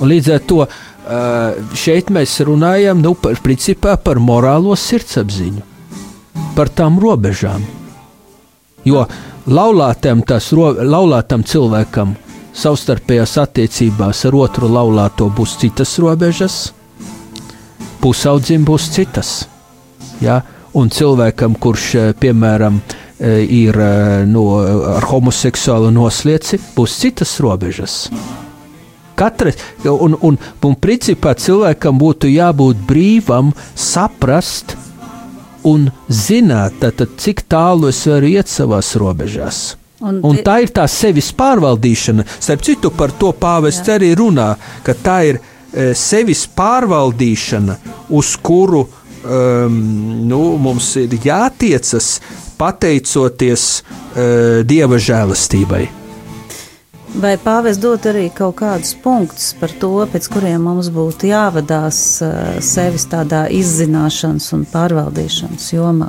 Un 0.00 0.08
līdz 0.08 0.30
ar 0.32 0.40
to 0.48 0.62
ā, 0.64 0.70
šeit 1.76 2.08
mēs 2.14 2.38
runājam 2.48 3.04
nu, 3.04 3.12
par, 3.20 3.36
principā, 3.44 3.98
par 4.00 4.16
morālo 4.16 4.72
sirdsapziņu, 4.78 5.60
par 6.56 6.72
tām 6.72 6.96
robežām. 7.02 7.68
Jo 8.88 9.04
laulātam, 9.46 10.22
tas, 10.26 10.50
laulātam 10.52 11.42
cilvēkam 11.44 12.14
savstarpējās 12.52 13.36
attiecībās 13.42 14.26
ar 14.28 14.36
otru 14.36 14.68
laulāto 14.70 15.28
būs 15.32 15.56
citas 15.60 15.94
robežas, 16.02 16.72
pusaudzim 18.02 18.66
būs 18.68 18.90
citas. 18.92 19.32
Ja? 20.20 20.42
Un 20.72 20.88
cilvēkam, 20.88 21.56
kurš 21.60 21.86
eh, 21.94 22.12
piemēram 22.16 22.78
eh, 22.80 23.42
ir 23.44 23.76
eh, 23.76 24.22
no, 24.28 24.46
ar 24.96 25.04
homoseksuālu 25.10 25.90
noslieci, 25.92 26.60
būs 26.76 26.94
citas 27.02 27.34
robežas. 27.44 28.06
Katrs, 29.16 29.58
un, 29.84 30.16
un, 30.24 30.38
un 30.64 30.78
principā 30.80 31.34
cilvēkam 31.36 31.98
būtu 32.00 32.30
jābūt 32.32 32.80
brīvam, 32.88 33.52
saprast 33.76 34.72
un 35.68 35.88
zināt, 36.08 36.78
tātad, 36.82 37.14
cik 37.20 37.44
tālu 37.50 37.90
es 37.92 38.02
varu 38.08 38.32
iet 38.32 38.50
savās 38.50 38.94
robežās. 39.00 39.62
Un 40.02 40.18
Un 40.26 40.40
tā 40.42 40.58
ir 40.64 40.72
tā 40.74 40.88
sevis 40.90 41.30
pārvaldīšana. 41.38 42.24
Starp 42.42 42.64
citu, 42.66 42.90
par 42.90 43.12
to 43.14 43.30
pāvests 43.38 43.86
arī 43.92 44.10
runā, 44.18 44.48
ka 44.82 44.96
tā 44.98 45.18
ir 45.30 45.38
e, 45.38 45.92
sevis 45.94 46.42
pārvaldīšana, 46.58 47.78
uz 48.10 48.34
kuru 48.42 48.82
um, 48.82 49.78
nu, 50.26 50.42
mums 50.58 50.96
ir 50.98 51.14
jātiecas 51.22 52.16
pateicoties 52.58 53.66
uh, 53.82 54.62
dieva 54.66 54.98
žēlastībai. 55.02 56.01
Vai 57.12 57.34
pāvis 57.36 57.76
dod 57.76 58.06
arī 58.08 58.30
kaut 58.32 58.56
kādus 58.62 58.94
punktus 58.96 59.50
par 59.60 59.72
to, 59.80 59.90
pēc 60.08 60.28
kuriem 60.32 60.62
mums 60.64 60.88
būtu 60.92 61.28
jāvadās 61.28 61.98
uh, 62.24 62.54
sevis 62.64 63.04
tādā 63.12 63.44
izzināšanas 63.52 64.46
un 64.56 64.62
pārvaldīšanas 64.72 65.66
jomā? 65.74 66.08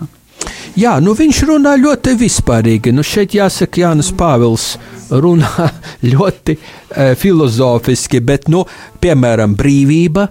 Jā, 0.79 0.95
nu 1.03 1.12
viņš 1.13 1.41
runā 1.50 1.75
ļoti 1.77 2.15
vispārīgi. 2.17 2.93
Nu 2.95 3.03
šeit 3.05 3.36
jāsaka, 3.36 3.83
Jānis 3.83 4.13
Pāvils 4.15 4.72
runā 5.12 5.67
ļoti 6.13 6.55
e, 6.55 7.12
filozofiski, 7.19 8.24
bet, 8.25 8.50
nu, 8.50 8.63
piemēram, 9.03 9.53
brīvība. 9.60 10.25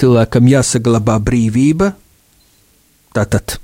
Cilvēkam 0.00 0.48
jāsaglabā 0.50 1.18
brīvība. 1.22 1.90
Tātad 3.14 3.58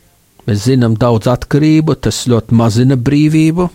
mēs 0.47 0.67
zinām 0.69 0.99
daudz 1.01 1.31
atkarību, 1.33 1.97
tas 2.05 2.27
ļoti 2.31 2.59
mazina 2.59 3.01
brīvību. 3.01 3.71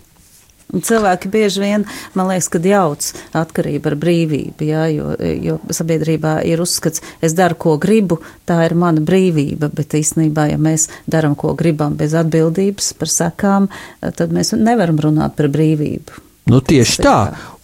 Un 0.73 0.81
cilvēki 0.83 1.29
bieži 1.31 1.61
vien, 1.61 1.85
man 2.17 2.29
liekas, 2.31 2.49
kad 2.51 2.65
jauc 2.65 3.05
atkarību 3.37 3.91
ar 3.91 3.95
brīvību, 4.01 4.65
jā, 4.65 4.87
jo, 4.91 5.13
jo 5.45 5.59
sabiedrībā 5.69 6.39
ir 6.49 6.63
uzskats, 6.63 7.03
es 7.23 7.37
daru, 7.37 7.57
ko 7.59 7.75
gribu, 7.81 8.19
tā 8.49 8.63
ir 8.65 8.75
mana 8.79 9.03
brīvība, 9.05 9.69
bet 9.69 9.95
īstenībā, 9.95 10.49
ja 10.51 10.59
mēs 10.59 10.89
daram, 11.05 11.37
ko 11.37 11.53
gribam 11.57 11.95
bez 11.99 12.17
atbildības 12.17 12.93
par 12.99 13.13
sakām, 13.13 13.69
tad 14.01 14.33
mēs 14.35 14.55
nevaram 14.57 14.99
runāt 15.05 15.37
par 15.37 15.51
brīvību. 15.53 16.25
Nu, 16.51 16.61
tieši 16.61 17.01
tā. 17.01 17.19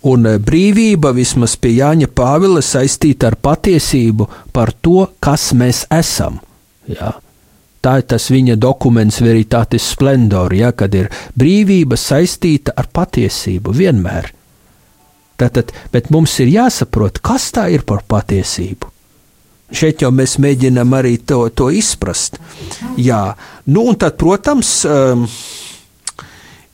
Un 0.09 0.25
eh, 0.25 0.37
brīvība 0.41 1.11
vismaz 1.13 1.53
pie 1.61 1.75
Jāņa 1.77 2.09
Pāvila 2.17 2.63
saistīta 2.65 3.29
ar 3.29 3.37
patiesību 3.37 4.25
par 4.53 4.73
to, 4.81 5.05
kas 5.21 5.51
mēs 5.57 5.83
esam. 5.93 6.39
Jā. 6.89 7.13
Tā 7.81 7.95
ir 7.97 8.05
tas 8.13 8.27
viņa 8.29 8.59
dokuments, 8.61 9.21
veritātes 9.25 9.87
splendor, 9.95 10.53
ja, 10.53 10.69
kad 10.77 10.93
ir 10.93 11.09
brīvība 11.37 11.97
saistīta 11.97 12.75
ar 12.77 12.91
patiesību 12.93 13.73
vienmēr. 13.73 14.29
Tātad, 15.41 15.71
bet 15.89 16.11
mums 16.13 16.35
ir 16.43 16.51
jāsaprot, 16.53 17.17
kas 17.25 17.49
tā 17.55 17.65
ir 17.73 17.81
par 17.89 18.03
patiesību. 18.05 18.91
Šeit 19.71 20.03
jau 20.03 20.11
mēs 20.13 20.35
mēģinām 20.43 20.93
arī 20.93 21.15
to, 21.25 21.45
to 21.55 21.71
izprast. 21.73 22.37
Jā, 22.99 23.31
nu 23.71 23.87
un 23.89 23.97
tad, 23.97 24.17
protams, 24.19 24.73
um, 24.85 25.25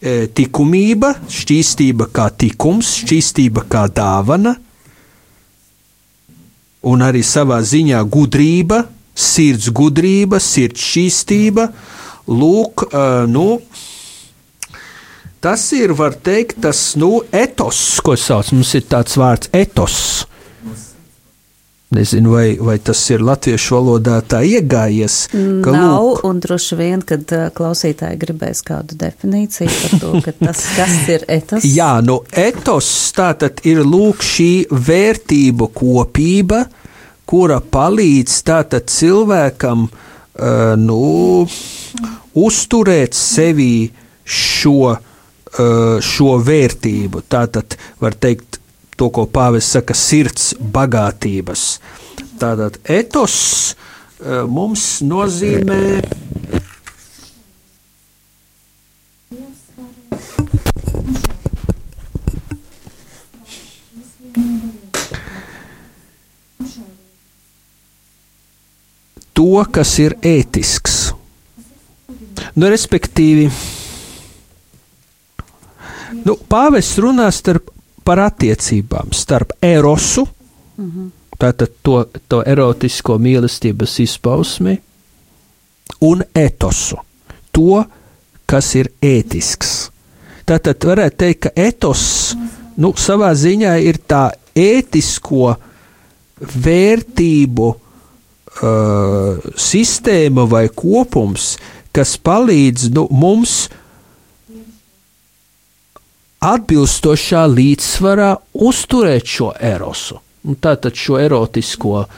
likumība, 0.01 1.13
šķīstība 1.31 2.09
kā 2.11 2.27
tikums, 2.35 2.97
šķīstība 3.03 3.63
kā 3.69 3.85
dāvana, 3.87 4.57
un 6.87 7.01
arī 7.01 7.23
savā 7.23 7.61
ziņā 7.61 8.03
gudrība, 8.11 8.83
sirds 9.17 9.71
gudrība, 9.73 10.39
sirds 10.43 10.83
šķīstība. 10.83 11.67
Lūk, 12.27 12.87
uh, 12.91 13.25
nu, 13.31 13.59
tas 15.43 15.67
ir, 15.77 15.95
var 15.97 16.17
teikt, 16.21 16.59
tas 16.63 16.93
nu, 16.99 17.21
etos, 17.31 17.81
ko 18.03 18.17
sauc. 18.19 18.51
Mums 18.53 18.73
ir 18.77 18.87
tāds 18.91 19.17
vārds 19.19 19.53
etos. 19.55 20.01
Nezinu, 21.87 22.33
vai, 22.35 22.57
vai 22.59 22.75
tas 22.83 22.99
ir 23.13 23.21
latviešu 23.23 23.77
valodā 23.77 24.17
tā 24.27 24.41
iegājies. 24.43 25.29
Nav, 25.31 25.93
lūk, 25.95 26.25
un 26.27 26.41
droši 26.43 26.75
vien, 26.75 27.03
kad 27.07 27.31
klausītāji 27.55 28.19
gribēs 28.19 28.59
kādu 28.67 28.97
definīciju 28.99 29.71
par 29.71 29.93
to, 30.01 30.33
tas, 30.41 30.65
kas 30.75 30.97
ir 31.13 31.23
etos. 31.31 31.63
Jā, 31.79 31.93
nu, 32.03 32.19
etos 32.35 32.89
tātad 33.15 33.63
ir 33.63 33.85
lūk 33.87 34.19
šī 34.19 34.49
vērtību 34.67 35.69
kopība, 35.79 36.65
kura 37.27 37.59
palīdz 37.59 38.37
tātad 38.47 38.87
cilvēkam 38.91 39.87
uh, 39.87 40.75
nu, 40.79 41.47
uzturēt 42.37 43.17
sevī 43.17 43.89
šo, 44.23 44.93
uh, 44.93 45.97
šo 46.03 46.37
vērtību. 46.47 47.25
Tātad 47.27 47.77
var 48.03 48.15
teikt 48.15 48.61
to, 48.97 49.11
ko 49.13 49.27
pāvis 49.29 49.69
saka, 49.75 49.95
sirds 49.97 50.53
bagātības. 50.59 51.67
Tātad 52.39 52.79
etos 52.83 53.37
uh, 53.73 54.45
mums 54.49 54.97
nozīmē. 55.05 55.81
To, 69.37 69.65
kas 69.71 69.93
ir 70.01 70.17
ētisks. 70.25 70.95
Nu, 72.57 72.69
respektīvi, 72.69 73.45
nu, 76.25 76.37
pāvests 76.49 76.97
runā 77.01 77.27
starp, 77.33 77.69
par 78.07 78.21
attiecībām 78.23 79.13
starp 79.13 79.53
erosu, 79.61 80.25
mm 80.77 80.91
-hmm. 80.91 81.09
tātad 81.37 81.73
to, 81.83 82.05
to 82.29 82.43
erotisko 82.45 83.17
mīlestības 83.17 83.99
izpausmi, 83.99 84.77
un 86.01 86.23
etosu, 86.35 86.97
to, 87.51 87.83
kas 88.45 88.75
ir 88.75 88.91
ētisks. 89.01 89.91
Tātad 90.45 90.85
varētu 90.85 91.17
teikt, 91.17 91.39
ka 91.39 91.49
etos 91.55 92.35
nu, 92.77 92.93
savā 92.95 93.33
ziņā 93.35 93.75
ir 93.83 93.99
tā 94.07 94.31
ētisko 94.55 95.55
vērtību 96.63 97.75
uh, 98.61 99.37
sistēma 99.57 100.45
vai 100.49 100.67
kopums, 100.73 101.55
kas 101.95 102.15
palīdz 102.21 102.89
nu, 102.95 103.07
mums 103.11 103.67
atbilstošā 106.47 107.43
līdzsvarā 107.49 108.31
uzturēt 108.67 109.29
šo 109.29 109.51
erosu. 109.57 110.19
Un 110.47 110.59
tātad 110.63 110.95
šo 110.95 111.17
erotisko 111.19 111.95
uh, 112.03 112.09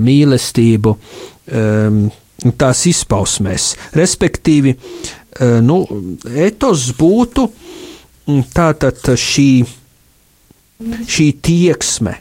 mīlestību 0.00 0.94
um, 0.94 2.04
tās 2.60 2.84
izpausmēs. 2.88 3.74
Respektīvi, 3.98 4.76
uh, 4.78 5.58
nu, 5.64 5.82
etos 6.46 6.88
būtu 6.98 7.48
mm, 7.50 8.46
tātad 8.54 9.14
šī, 9.20 9.48
šī 11.10 11.30
tieksme 11.44 12.20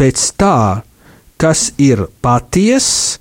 pēc 0.00 0.20
tā, 0.40 0.80
kas 1.36 1.74
ir 1.76 2.06
patiess, 2.24 3.18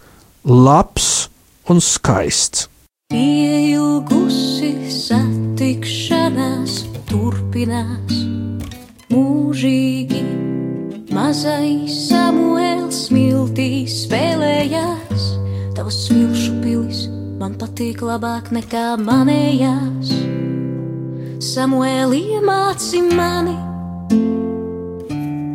labs 0.48 1.28
un 1.68 1.82
skaists. 1.84 2.70
Ilgusi 3.12 4.72
satikšanās 4.88 6.86
turpinās 7.10 8.22
mūžīgi. 9.12 10.24
Mazais 11.12 11.98
Samuēls 12.08 13.08
smiltīs 13.10 14.06
spēlējās, 14.06 15.26
tavs 15.76 16.04
smilšu 16.06 16.60
pilis 16.64 17.08
man 17.42 17.58
patīk 17.60 18.06
labāk 18.06 18.54
nekā 18.56 18.94
manējās. 19.04 20.14
Samuēl 21.44 22.16
iemāci 22.16 23.04
mani 23.10 23.58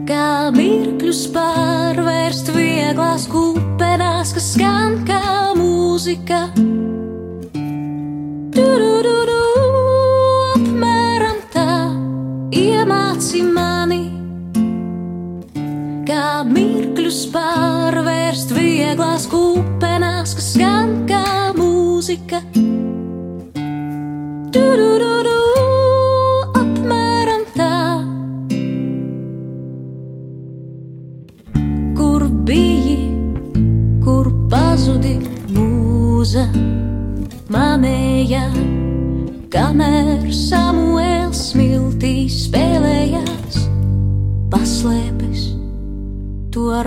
kā 0.08 0.50
mirkļus 0.52 1.20
pārvērst 1.32 2.50
vieglās 2.54 3.24
kupenās, 3.30 4.32
kas 4.36 4.50
skan 4.54 4.98
kā 5.08 5.20
mūzika. 5.56 6.40
Du-du-du-du, 8.54 9.38
apmēram 10.56 11.40
tā 11.54 11.68
iemāci 12.60 13.44
mani, 13.48 14.02
kā 16.08 16.26
mirkļus 16.50 17.22
pārvērst 17.34 18.52
vieglās 18.58 19.28
kupenās, 19.32 20.36
kas 20.36 20.52
skan 20.56 21.00
kā 21.08 21.24
mūzika. 21.56 22.44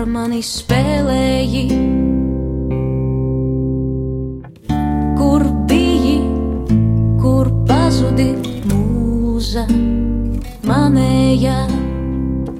Mani 0.08 0.40
spēlēji. 0.44 1.64
Kur 5.18 5.44
biji, 5.68 6.16
kur 7.20 7.50
pazudi 7.68 8.30
mūza 8.70 9.66
manēja, 10.68 11.58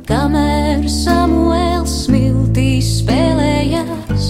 kamēr 0.08 0.84
Samuēls 0.92 1.94
smiltīs 2.04 2.92
spēlējās, 3.00 4.28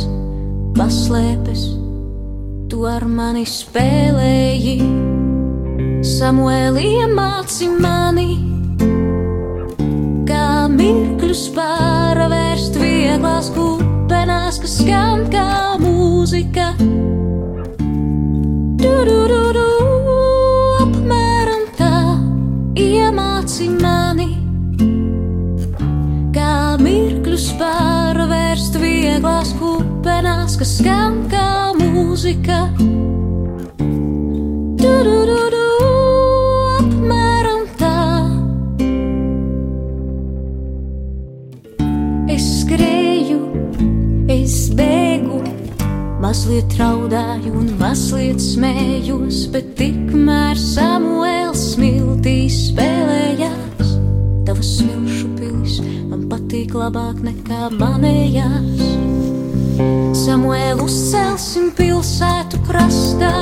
paslēpes, 0.79 1.67
tu 2.71 2.87
ar 2.87 3.09
mani 3.11 3.45
spēlēji. 3.49 4.79
Samuēlī 6.09 6.87
iemāci 7.03 7.69
mani, 7.75 8.31
kā 10.29 10.49
mirkļus 10.71 11.47
pārvērst 11.59 11.88
vieglās 13.19 13.49
kupenās, 13.51 14.59
kas 14.63 14.75
skan 14.79 15.25
kā 15.33 15.75
mūzika. 15.83 16.69
Du, 18.79 18.93
apmēram 20.85 21.65
tā 21.75 21.91
iemāci 22.79 23.67
mani, 23.75 24.29
kā 26.31 26.79
mirkļus 26.79 27.49
pārvērst 27.59 28.79
vieglās 28.79 29.51
kupenās, 29.59 30.55
kas 30.63 30.79
skan 30.79 31.25
kā 31.33 31.75
mūzika. 31.75 32.69
Mazliet 47.89 48.37
smējos, 48.43 49.47
bet 49.49 49.71
tikmēr 49.79 50.59
Samuēls 50.61 51.79
naktī 51.81 52.51
spēlējās. 52.53 53.93
Tavas 54.45 54.73
smilšu 54.77 55.29
pilis 55.39 55.79
man 56.11 56.27
patīk 56.29 56.75
labāk 56.77 57.23
nekā 57.25 57.71
manējās. 57.79 58.83
Samuēlu 60.19 60.85
uzcelsim 60.85 61.71
pilsētu 61.79 62.61
krastā, 62.69 63.33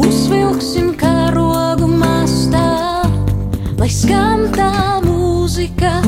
uzvilksim 0.00 0.94
karogu 0.96 1.90
mastā, 1.92 2.68
lai 3.76 3.90
skan 3.92 4.48
tā 4.56 4.72
mūzika. 5.04 6.01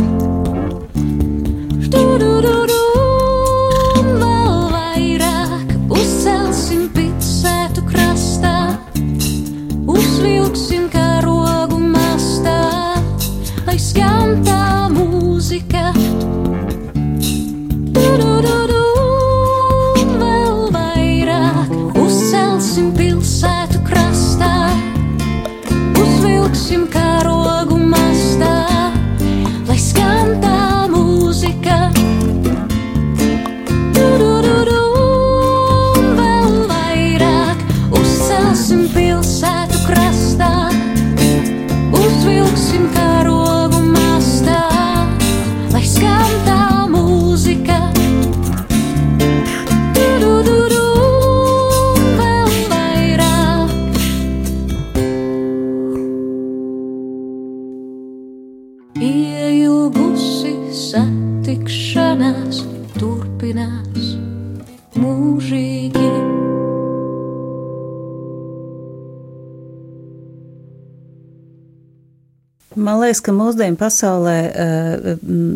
Man 72.84 72.98
liekas, 73.00 73.22
ka 73.24 73.32
mūsdienu 73.32 73.78
pasaulē 73.80 74.36
uh, 74.44 75.04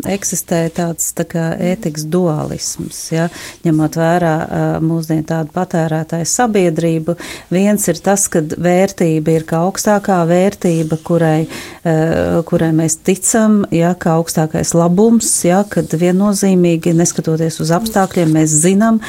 eksistē 0.09 0.63
tāds 0.73 1.11
tā 1.13 1.25
kā 1.29 1.43
ētikas 1.61 2.07
dualisms, 2.09 2.97
ja, 3.13 3.27
ņemot 3.65 3.97
vērā 3.99 4.31
uh, 4.41 4.63
mūsdienu 4.81 5.27
tādu 5.29 5.53
patērētāju 5.53 6.25
sabiedrību. 6.29 7.15
Viens 7.53 7.85
ir 7.91 7.99
tas, 8.01 8.25
ka 8.33 8.41
vērtība 8.41 9.35
ir 9.35 9.45
kā 9.49 9.61
augstākā 9.67 10.17
vērtība, 10.29 10.97
kurai, 11.05 11.43
uh, 11.45 12.39
kurai 12.49 12.71
mēs 12.79 12.97
ticam, 13.05 13.61
ja, 13.75 13.93
kā 13.93 14.15
augstākais 14.17 14.73
labums, 14.77 15.29
ja, 15.45 15.61
kad 15.69 15.93
viennozīmīgi, 15.93 16.95
neskatoties 16.97 17.61
uz 17.61 17.75
apstākļiem, 17.77 18.33
mēs 18.39 18.57
zinām, 18.65 19.01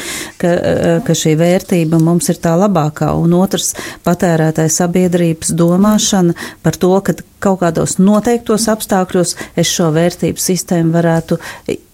ka, 0.42 0.52
uh, 0.52 0.92
ka 1.06 1.16
šī 1.16 1.38
vērtība 1.40 2.02
mums 2.04 2.28
ir 2.34 2.42
tā 2.44 2.52
labākā. 2.66 3.14
Un 3.16 3.38
otrs 3.40 3.72
patērētāju 4.04 4.76
sabiedrības 4.76 5.56
domāšana 5.56 6.36
par 6.60 6.76
to, 6.76 6.94
ka 7.06 7.16
kaut 7.40 7.60
kādos 7.62 7.96
noteiktos 8.10 8.66
apstākļos 8.72 9.36
es 9.58 9.70
šo 9.70 9.90
vērtību 9.94 10.42
sistēmu 10.42 10.92
varētu 10.94 11.38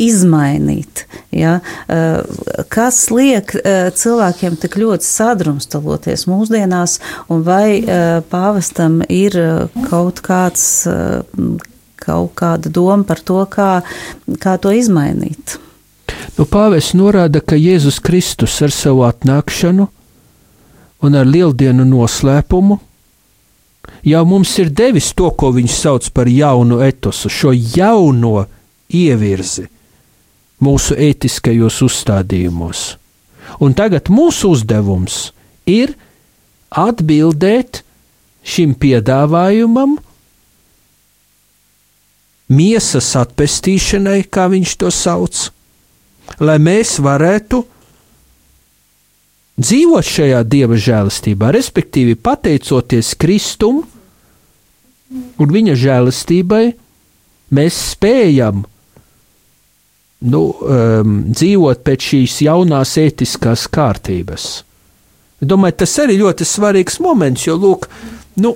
izmainīt. 0.00 1.05
Ja? 1.35 1.59
Eh, 1.88 2.22
Kas 2.72 3.07
liek 3.12 3.52
eh, 3.61 3.90
cilvēkiem 3.94 4.57
tik 4.61 4.79
ļoti 4.81 5.07
sadrumstaloties 5.07 6.26
mūsdienās, 6.31 6.98
un 7.33 7.44
vai 7.46 7.79
eh, 7.81 8.07
pāvestam 8.31 9.02
ir 9.12 9.37
kaut 9.90 10.22
kāds, 10.24 10.87
kaut 12.00 12.35
kāda 12.38 12.72
doma 12.72 13.05
par 13.07 13.20
to, 13.20 13.42
kā, 13.50 13.70
kā 14.42 14.57
to 14.62 14.72
izmainīt? 14.74 15.59
Nu, 16.37 16.44
Pāvests 16.44 16.96
norāda, 16.96 17.40
ka 17.40 17.57
Jēzus 17.59 18.00
Kristus 18.05 18.59
ar 18.64 18.72
savu 18.74 19.07
atnākšanu 19.09 19.87
un 21.07 21.16
ar 21.16 21.29
lieldienu 21.29 21.87
noslēpumu 21.88 22.81
jau 24.07 24.23
mums 24.29 24.53
ir 24.62 24.71
devis 24.71 25.11
to, 25.19 25.31
ko 25.35 25.51
viņš 25.57 25.79
sauc 25.81 26.11
par 26.14 26.31
jaunu 26.31 26.79
etosu, 26.87 27.31
šo 27.31 27.53
jauno 27.55 28.47
ievirzi 28.95 29.66
mūsu 30.62 30.97
ētiskajos 30.97 31.83
uzstādījumos. 31.85 32.85
Un 33.62 33.75
tagad 33.77 34.09
mūsu 34.12 34.55
uzdevums 34.55 35.31
ir 35.69 35.95
atbildēt 36.71 37.83
šim 38.47 38.75
piedāvājumam, 38.79 39.97
miesas 42.47 43.09
atpestīšanai, 43.19 44.21
kā 44.31 44.47
viņš 44.53 44.77
to 44.83 44.90
sauc, 44.95 45.49
lai 46.38 46.59
mēs 46.62 46.97
varētu 47.03 47.62
dzīvot 49.57 50.07
šajā 50.07 50.45
dieva 50.47 50.79
žēlastībā, 50.79 51.51
respektīvi 51.57 52.14
pateicoties 52.14 53.14
Kristum 53.19 53.83
un 55.12 55.53
viņa 55.57 55.77
žēlastībai, 55.79 56.64
mēs 57.57 57.81
spējam 57.92 58.64
nu, 60.27 60.42
um, 60.51 61.19
dzīvot 61.31 61.83
pēc 61.87 62.11
šīs 62.12 62.38
jaunās 62.47 62.97
ētiskās 63.01 63.66
kārtības. 63.73 64.47
Es 65.37 65.51
domāju, 65.51 65.81
tas 65.83 65.99
arī 66.03 66.16
ļoti 66.23 66.47
svarīgs 66.49 66.99
moments, 67.05 67.45
jo, 67.47 67.59
lūk, 67.61 67.90
nu, 68.40 68.55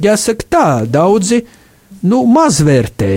jāsaka 0.00 0.46
tā, 0.46 0.68
daudzi 0.86 1.42
nu, 2.06 2.22
mazvērtē 2.30 3.12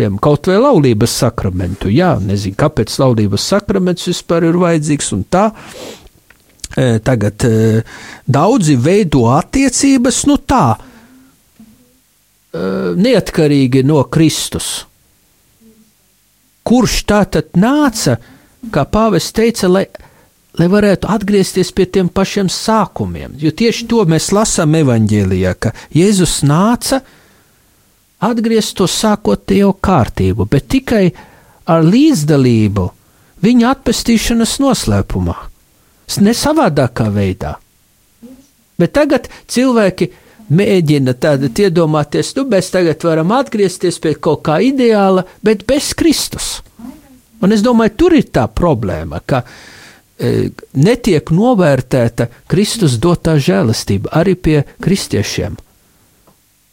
piemēram, 0.00 0.20
kaut 0.22 0.48
vai 0.48 0.58
laulības 0.60 1.16
sakramentu. 1.24 1.90
Jā, 1.92 2.14
nezinu, 2.22 2.56
kāpēc 2.58 2.94
laulības 3.02 3.48
sakraments 3.52 4.08
vispār 4.08 4.48
ir 4.48 4.58
vajadzīgs 4.60 5.12
un 5.16 5.24
tā. 5.28 5.50
E, 6.70 6.86
Tagad 7.04 7.44
e, 7.44 7.82
daudzi 8.24 8.78
veido 8.80 9.26
attiecības, 9.34 10.22
nu 10.30 10.38
tā, 10.40 10.64
neatkarīgi 12.52 13.84
no 13.86 14.02
Kristus. 14.10 14.84
Kurš 16.66 17.00
tā 17.08 17.22
tad 17.30 17.54
nāca, 17.58 18.18
kā 18.70 18.84
pāvests 18.84 19.34
teica, 19.34 19.70
lai, 19.70 19.86
lai 20.58 20.66
varētu 20.70 21.08
atgriezties 21.10 21.70
pie 21.74 21.86
tiem 21.86 22.10
pašiem 22.12 22.50
sākumiem? 22.52 23.38
Jo 23.38 23.54
tieši 23.54 23.86
to 23.90 24.04
mēs 24.10 24.30
lasām 24.34 24.74
evaņģēlijā, 24.82 25.54
ka 25.62 25.72
Jēzus 25.94 26.40
nāca, 26.46 27.00
atgriezt 28.20 28.76
to 28.78 28.86
sākotnējo 28.90 29.72
kārtību, 29.80 30.46
bet 30.50 30.68
tikai 30.74 31.06
ar 31.70 31.86
līdzdalību 31.86 32.86
viņa 33.40 33.74
atpestīšanas 33.74 34.58
noslēpumā, 34.60 35.36
ne 36.20 36.34
savādākā 36.36 37.08
veidā. 37.14 37.54
Bet 38.80 38.94
tagad 38.96 39.28
cilvēki 39.50 40.10
mēģina 40.50 41.14
tādu 41.20 41.50
iedomāties, 41.50 42.34
nu, 42.36 42.46
mēs 42.50 42.72
tagad 42.74 43.04
varam 43.06 43.32
atgriezties 43.36 44.00
pie 44.02 44.14
kaut 44.18 44.42
kā 44.48 44.58
ideāla, 44.64 45.24
bet 45.46 45.66
bez 45.68 45.92
Kristus. 45.98 46.58
Un 47.40 47.56
es 47.56 47.64
domāju, 47.64 47.96
tur 47.96 48.18
ir 48.18 48.28
tā 48.34 48.44
problēma, 48.52 49.22
ka 49.24 49.42
e, 49.46 50.50
netiek 50.76 51.32
novērtēta 51.32 52.28
Kristus 52.50 52.98
dotā 53.00 53.38
žēlastība 53.40 54.12
arī 54.20 54.36
pie 54.36 54.60
kristiešiem. 54.82 55.56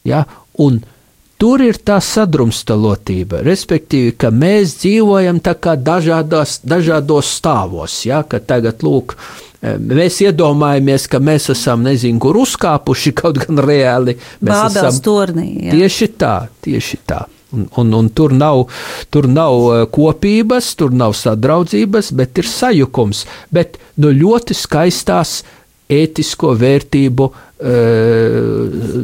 Ja? 0.08 0.26
Un 0.58 0.82
Tur 1.38 1.62
ir 1.62 1.76
tā 1.86 2.00
sadrumstalotība, 2.02 3.44
respektīvi, 3.46 4.16
ka 4.18 4.32
mēs 4.34 4.72
dzīvojam 4.80 5.38
tā 5.38 5.52
kā 5.54 5.76
dažādos, 5.78 6.56
dažādos 6.66 7.30
stāvos. 7.38 8.00
Ja, 8.08 8.24
ka 8.26 8.40
tagad, 8.42 8.82
lūk, 8.82 9.14
mēs 9.62 10.20
iedomājamies, 10.22 11.08
ka 11.10 11.20
mēs 11.22 11.50
esam 11.54 11.82
nezinu, 11.86 12.20
kur 12.22 12.38
uzkāpuši, 12.44 13.14
kaut 13.20 13.40
gan 13.44 13.62
reāli 13.64 14.18
mēs 14.18 14.52
Bābels 14.52 14.78
esam 14.78 15.02
tornī. 15.04 15.48
jā. 15.68 15.74
Tieši 15.76 16.12
tā, 16.20 16.36
tieši 16.64 17.02
tā. 17.08 17.24
Un, 17.50 17.64
un, 17.80 17.92
un 17.96 18.08
tur, 18.12 18.34
nav, 18.36 18.66
tur 19.08 19.24
nav 19.24 19.54
eh, 19.72 19.84
kopības, 19.88 20.74
tur 20.76 20.92
nav 20.92 21.14
sadraudzības, 21.16 22.10
bet 22.12 22.42
ir 22.42 22.44
sajukums. 22.44 23.22
Bet 23.48 23.78
no 23.96 24.12
ļoti 24.12 24.52
skaistās 24.52 25.38
ētisko 25.88 26.52
vērtību 26.60 27.24
uh, 27.28 27.36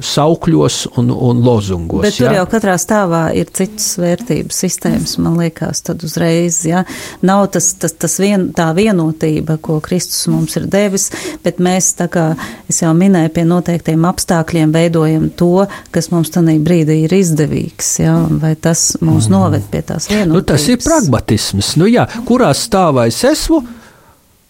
saukļos 0.05 0.77
un, 1.01 1.11
un 1.11 1.41
lozungos. 1.45 2.03
Bet 2.05 2.19
tur 2.19 2.29
ja? 2.29 2.35
jau 2.41 2.47
katrā 2.53 2.75
stāvā 2.81 3.23
ir 3.37 3.49
citas 3.57 3.87
vērtības 4.01 4.61
sistēmas, 4.67 5.17
man 5.25 5.39
liekas, 5.41 5.81
tad 5.89 6.05
uzreiz, 6.07 6.61
ja, 6.69 6.85
nav 7.25 7.47
tas, 7.57 7.71
tas, 7.81 7.95
tas 8.05 8.19
vien, 8.21 8.51
tā 8.57 8.69
vienotība, 8.77 9.57
ko 9.65 9.81
Kristus 9.85 10.27
mums 10.31 10.59
ir 10.61 10.69
devis, 10.71 11.09
bet 11.45 11.63
mēs, 11.65 11.95
tā 11.99 12.07
kā 12.13 12.27
es 12.71 12.83
jau 12.85 12.93
minēju, 12.97 13.33
pie 13.35 13.47
noteiktiem 13.49 14.05
apstākļiem 14.11 14.75
veidojam 14.75 15.31
to, 15.39 15.65
kas 15.95 16.11
mums 16.13 16.33
tanī 16.35 16.59
brīdī 16.65 17.01
ir 17.07 17.17
izdevīgs, 17.17 17.95
ja, 18.05 18.19
vai 18.43 18.55
tas 18.61 18.93
mūs 19.01 19.31
noved 19.33 19.65
pie 19.73 19.81
tās 19.89 20.11
vienotības. 20.13 20.37
Nu, 20.37 20.45
tas 20.53 20.69
ir 20.69 20.85
pragmatisms. 20.85 21.75
Nu, 21.81 21.89
jā, 21.89 22.05
kurā 22.29 22.53
stāvā 22.57 23.09
es 23.09 23.25
esmu? 23.25 23.65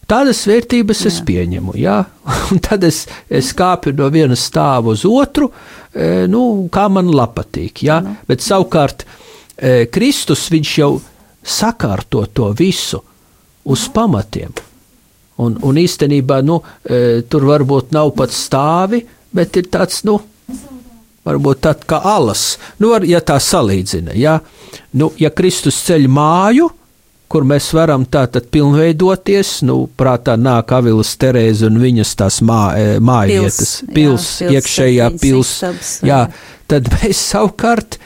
Tādas 0.05 0.43
vērtības 0.45 0.99
jā. 1.01 1.09
es 1.09 1.17
pieņemu, 1.25 1.73
jā, 1.81 1.97
un 2.53 2.61
tad 2.61 2.85
es, 2.85 3.05
es 3.29 3.51
kāpu 3.57 3.93
no 3.97 4.09
viena 4.13 4.37
stāva 4.37 4.93
uz 4.93 5.05
otru, 5.09 5.49
e, 5.93 6.27
nu, 6.29 6.67
kā 6.73 6.85
man 6.93 7.09
patīk. 7.33 7.81
Jā, 7.87 8.01
nu. 8.05 8.15
bet 8.29 8.45
savukārt 8.45 9.05
e, 9.57 9.87
Kristus 9.89 10.45
jau 10.77 10.99
sakārto 11.45 12.25
to 12.33 12.51
visu 12.57 13.01
uz 13.65 13.87
pamatiem. 13.89 14.53
Un, 15.41 15.57
un 15.67 15.75
īstenībā 15.75 16.39
nu, 16.45 16.61
e, 16.85 17.21
tur 17.27 17.49
varbūt 17.49 17.91
nav 17.91 18.13
pat 18.15 18.31
stāvi, 18.31 19.01
bet 19.35 19.57
ir 19.57 19.67
tāds, 19.73 20.03
nu, 20.07 20.19
varbūt 21.25 21.65
tāds 21.65 21.89
kā 21.89 21.99
alas. 22.05 22.45
Nu, 22.79 22.93
var, 22.93 23.03
ja 23.09 23.19
tā 23.25 23.39
salīdzina, 23.41 24.13
jā, 24.15 24.37
nu, 25.01 25.11
ja 25.19 25.33
Kristus 25.33 25.81
ceļ 25.87 26.07
māju, 26.13 26.69
kur 27.31 27.45
mēs 27.47 27.69
varam 27.75 28.05
tātad 28.05 28.49
pilnveidoties. 28.53 29.59
Nu, 29.67 29.85
prātā 29.97 30.35
nāk 30.39 30.73
Avilas 30.75 31.15
Terēza 31.21 31.69
un 31.69 31.79
viņas 31.81 32.15
tās 32.19 32.41
mā, 32.45 32.63
e, 32.77 32.97
mājvietas, 33.03 33.79
pils, 33.85 33.93
pils, 33.93 34.27
jā, 34.41 34.49
pils 34.49 34.57
iekšējā 34.57 35.07
pils. 35.21 35.53
Istabs, 35.55 35.93
jā, 36.05 36.25
tad 36.71 36.91
mēs 36.97 37.23
savukārt. 37.33 37.99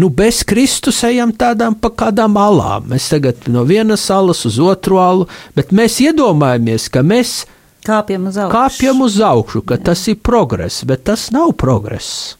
Nu, 0.00 0.08
bez 0.08 0.44
Kristus 0.48 1.02
ejam 1.04 1.32
tādām 1.36 1.74
pa 1.76 1.90
kādām 1.92 2.38
alām. 2.40 2.86
Mēs 2.92 3.10
tagad 3.12 3.48
no 3.52 3.66
vienas 3.68 4.06
salas 4.08 4.46
uz 4.48 4.56
otru 4.62 5.00
alu, 5.02 5.26
bet 5.56 5.74
mēs 5.76 5.98
iedomājamies, 6.00 6.86
ka 6.94 7.02
mēs 7.04 7.42
kāpjam 7.84 8.28
uz 8.30 8.38
augšu, 8.38 8.54
kāpjam 8.54 9.02
uz 9.04 9.18
augšu 9.24 9.64
ka 9.66 9.76
Jā. 9.76 9.84
tas 9.90 10.06
ir 10.08 10.20
progress, 10.24 10.84
bet 10.88 11.04
tas 11.10 11.28
nav 11.34 11.52
progress. 11.60 12.36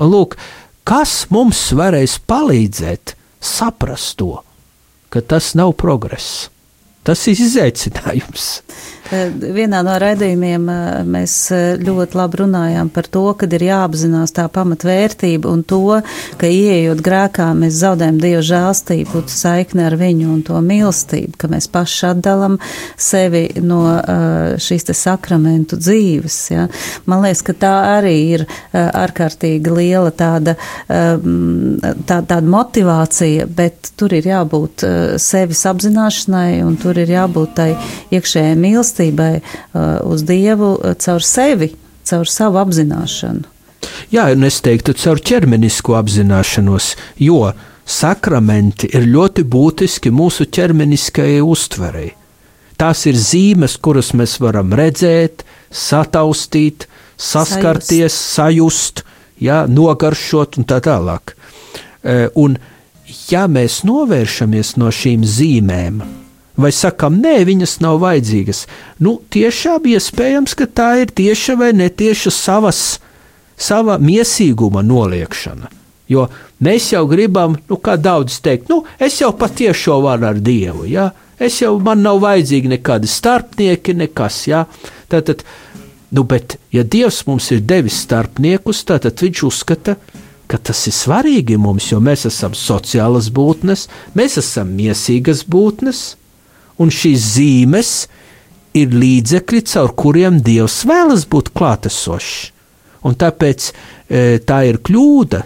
Lūk, 0.00 0.38
kas 0.88 1.26
mums 1.30 1.60
varēs 1.76 2.16
palīdzēt 2.26 3.14
saprast 3.42 4.16
to? 4.22 4.40
Ka 5.12 5.20
tas 5.20 5.52
nav 5.58 5.74
progress. 5.76 6.48
Tas 7.04 7.26
ir 7.28 7.40
izaicinājums. 7.44 8.46
Eh, 9.12 9.28
vienā 9.28 9.82
no 9.84 9.92
raidījumiem 10.00 10.68
eh, 10.72 11.00
mēs 11.04 11.34
eh, 11.52 11.62
ļoti 11.84 12.16
labi 12.16 12.38
runājām 12.40 12.88
par 12.94 13.08
to, 13.12 13.26
ka 13.36 13.44
ir 13.52 13.64
jāapzinās 13.66 14.32
tā 14.32 14.46
pamatvērtība 14.48 15.50
un 15.52 15.60
to, 15.68 15.98
ka 16.40 16.48
ieejot 16.48 17.02
grēkā 17.04 17.50
mēs 17.58 17.76
zaudējam 17.82 18.20
Dieva 18.22 18.40
žēlstību, 18.48 19.24
saikni 19.28 19.84
ar 19.84 19.98
viņu 20.00 20.30
un 20.32 20.40
to 20.46 20.56
mīlestību, 20.64 21.36
ka 21.36 21.50
mēs 21.52 21.68
paši 21.72 22.06
atdalam 22.12 22.56
sevi 22.96 23.42
no 23.60 23.82
šīs 24.62 24.88
te 24.88 24.96
sakramentu 24.96 25.76
dzīves. 25.80 26.38
Ja. 26.54 26.66
Man 27.10 27.24
liekas, 27.26 27.42
ka 27.44 27.56
tā 27.58 27.72
arī 27.98 28.14
ir 28.38 28.46
ārkārtīgi 28.72 29.72
liela 29.74 30.12
tāda, 30.14 30.54
tā, 30.88 32.18
tāda 32.20 32.40
motivācija, 32.46 33.48
bet 33.50 33.92
tur 33.98 34.14
ir 34.16 34.28
jābūt 34.30 34.86
sevis 35.22 35.64
apzināšanai 35.68 36.62
un 36.64 36.78
tur 36.80 37.00
ir 37.02 37.12
jābūt 37.12 37.56
tai 37.58 37.70
iekšējai 38.14 38.58
mīlestībai 38.62 39.01
mīlestībai 39.02 39.40
uh, 39.40 40.00
uz 40.06 40.22
Dievu 40.22 40.76
uh, 40.78 40.94
caur 40.94 41.22
sevi, 41.22 41.72
caur 42.04 42.26
savu 42.26 42.58
apzināšanu. 42.58 43.44
Jā, 44.12 44.30
un 44.32 44.44
es 44.44 44.60
teiktu, 44.62 44.94
caur 44.94 45.18
ķermenisku 45.18 45.96
apzināšanos, 45.98 46.96
jo 47.18 47.52
sakramenti 47.84 48.88
ir 48.94 49.08
ļoti 49.10 49.42
būtiski 49.44 50.12
mūsu 50.12 50.46
ķermeniskajai 50.46 51.40
uztverei. 51.42 52.12
Tās 52.78 53.06
ir 53.06 53.16
zīmes, 53.16 53.76
kuras 53.78 54.12
mēs 54.14 54.38
varam 54.40 54.72
redzēt, 54.72 55.44
sataustīt, 55.70 56.86
saskarties, 57.16 58.14
sajust, 58.14 59.02
sajust 59.02 59.04
jā, 59.42 59.66
nogaršot 59.68 60.58
un 60.58 60.66
tā 60.66 60.80
tālāk. 60.82 61.34
E, 62.02 62.28
un, 62.34 62.56
ja 63.30 63.46
mēs 63.50 63.82
novēršamies 63.86 64.76
no 64.80 64.90
šīm 64.94 65.26
zīmēm, 65.26 66.02
vai 66.56 66.72
sakām, 66.74 67.18
nē, 67.22 67.36
viņas 67.48 67.78
nav 67.84 68.00
vajadzīgas. 68.02 68.66
Nu, 69.02 69.18
tiešām 69.32 69.86
iespējams, 69.94 70.56
ka 70.58 70.68
tā 70.68 70.90
ir 71.02 71.12
tieša 71.14 71.56
vai 71.60 71.72
netieša 71.76 72.32
savas, 72.34 72.82
sava 73.56 73.98
miesīguma 74.02 74.84
noliekšana. 74.84 75.70
Jo 76.12 76.26
mēs 76.62 76.90
jau 76.92 77.06
gribam, 77.08 77.56
nu, 77.70 77.78
kā 77.80 77.96
daudz 77.96 78.40
teikt, 78.44 78.68
nu, 78.72 78.82
es 79.00 79.20
jau 79.22 79.32
patiešo 79.36 80.00
varu 80.04 80.28
ar 80.32 80.40
Dievu, 80.40 80.86
ja? 80.90 81.10
es 81.42 81.56
jau 81.62 81.74
man 81.82 82.02
nav 82.04 82.20
vajadzīgi 82.22 82.74
nekādi 82.76 83.08
starpnieki, 83.10 83.96
nekas. 83.98 84.42
Ja? 84.50 84.66
Tātad, 85.10 85.46
nu, 86.12 86.26
bet, 86.28 86.58
ja 86.74 86.84
Dievs 86.84 87.22
mums 87.26 87.48
ir 87.54 87.64
devis 87.64 88.02
starpniekus, 88.04 88.84
tad 88.88 89.08
viņš 89.08 89.44
uzskata, 89.48 89.96
ka 90.52 90.60
tas 90.60 90.84
ir 90.90 90.92
svarīgi 90.92 91.56
mums, 91.56 91.88
jo 91.94 92.00
mēs 92.02 92.26
esam 92.28 92.52
sociālas 92.58 93.30
būtnes, 93.32 93.86
mēs 94.18 94.36
esam 94.42 94.74
miesīgas 94.76 95.46
būtnes, 95.48 96.02
un 96.80 96.92
šīs 96.92 97.28
zīmes 97.36 97.92
ir 98.78 98.94
līdzekļi, 98.96 99.62
caur 99.68 99.92
kuriem 99.98 100.40
Dievs 100.44 100.82
vēlas 100.88 101.26
būt 101.28 101.52
klātesošs. 101.56 102.50
Un 103.08 103.16
tāpēc 103.18 103.68
e, 103.68 104.38
tā 104.46 104.62
ir 104.70 104.78
kļūda, 104.86 105.42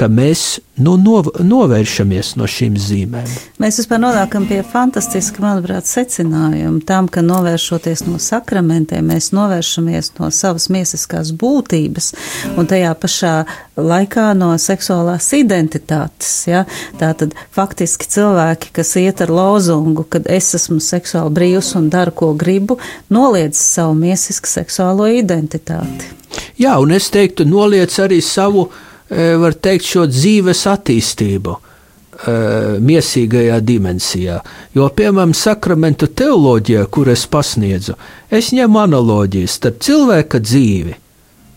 ka 0.00 0.08
mēs 0.08 0.60
nu, 0.80 0.94
nov, 0.96 1.26
novēršamies 1.44 2.32
no 2.40 2.46
šīm 2.48 2.76
zīmēm. 2.80 3.28
Mēs 3.60 3.82
vispār 3.82 4.00
nonākam 4.00 4.46
pie 4.48 4.62
fantastiska, 4.64 5.42
manuprāt, 5.44 5.84
secinājuma 5.90 6.80
tam, 6.88 7.08
ka 7.12 7.20
novēršoties 7.24 8.06
no 8.06 8.16
sakramentiem, 8.22 9.10
mēs 9.12 9.28
novēršamies 9.36 10.14
no 10.16 10.30
savas 10.32 10.70
miesiskās 10.72 11.34
būtības 11.36 12.14
un 12.56 12.70
tajā 12.70 12.94
pašā 13.02 13.34
laikā 13.76 14.30
no 14.40 14.54
seksuālās 14.56 15.28
identitātes. 15.36 16.32
Ja? 16.48 16.64
Tātad 17.00 17.36
faktiski 17.52 18.08
cilvēki, 18.08 18.72
kas 18.80 18.96
iet 19.00 19.20
ar 19.20 19.36
lozungu, 19.36 20.08
kad 20.08 20.30
es 20.32 20.54
esmu 20.56 20.80
seksuāli 20.80 21.36
brīvs 21.36 21.74
un 21.76 21.92
daru, 21.92 22.16
ko 22.16 22.32
gribu, 22.32 22.80
noliedz 23.12 23.60
savu 23.60 23.98
miesisku 24.00 24.48
seksuālo 24.48 25.12
identitāti. 25.12 26.14
Jā, 26.60 26.78
un 26.80 26.94
es 26.94 27.10
teiktu, 27.12 27.44
noliec 27.48 27.92
arī 28.00 28.20
savu 28.24 28.68
uh, 28.68 28.86
var 29.10 29.56
teikt, 29.58 29.88
šo 29.90 30.04
dzīves 30.06 30.64
attīstību 30.70 31.56
eh, 31.56 32.78
miesīgajā 32.78 33.58
dimensijā. 33.66 34.38
Jo, 34.76 34.88
piemēram, 34.94 35.34
sakramentu 35.34 36.06
teoloģijā, 36.14 36.86
kur 36.94 37.10
es 37.10 37.26
pasniedzu, 37.30 37.96
es 38.30 38.52
ņemu 38.54 38.82
analoģijas 38.86 39.58
starp 39.58 39.80
cilvēka 39.86 40.42
dzīvi 40.46 40.96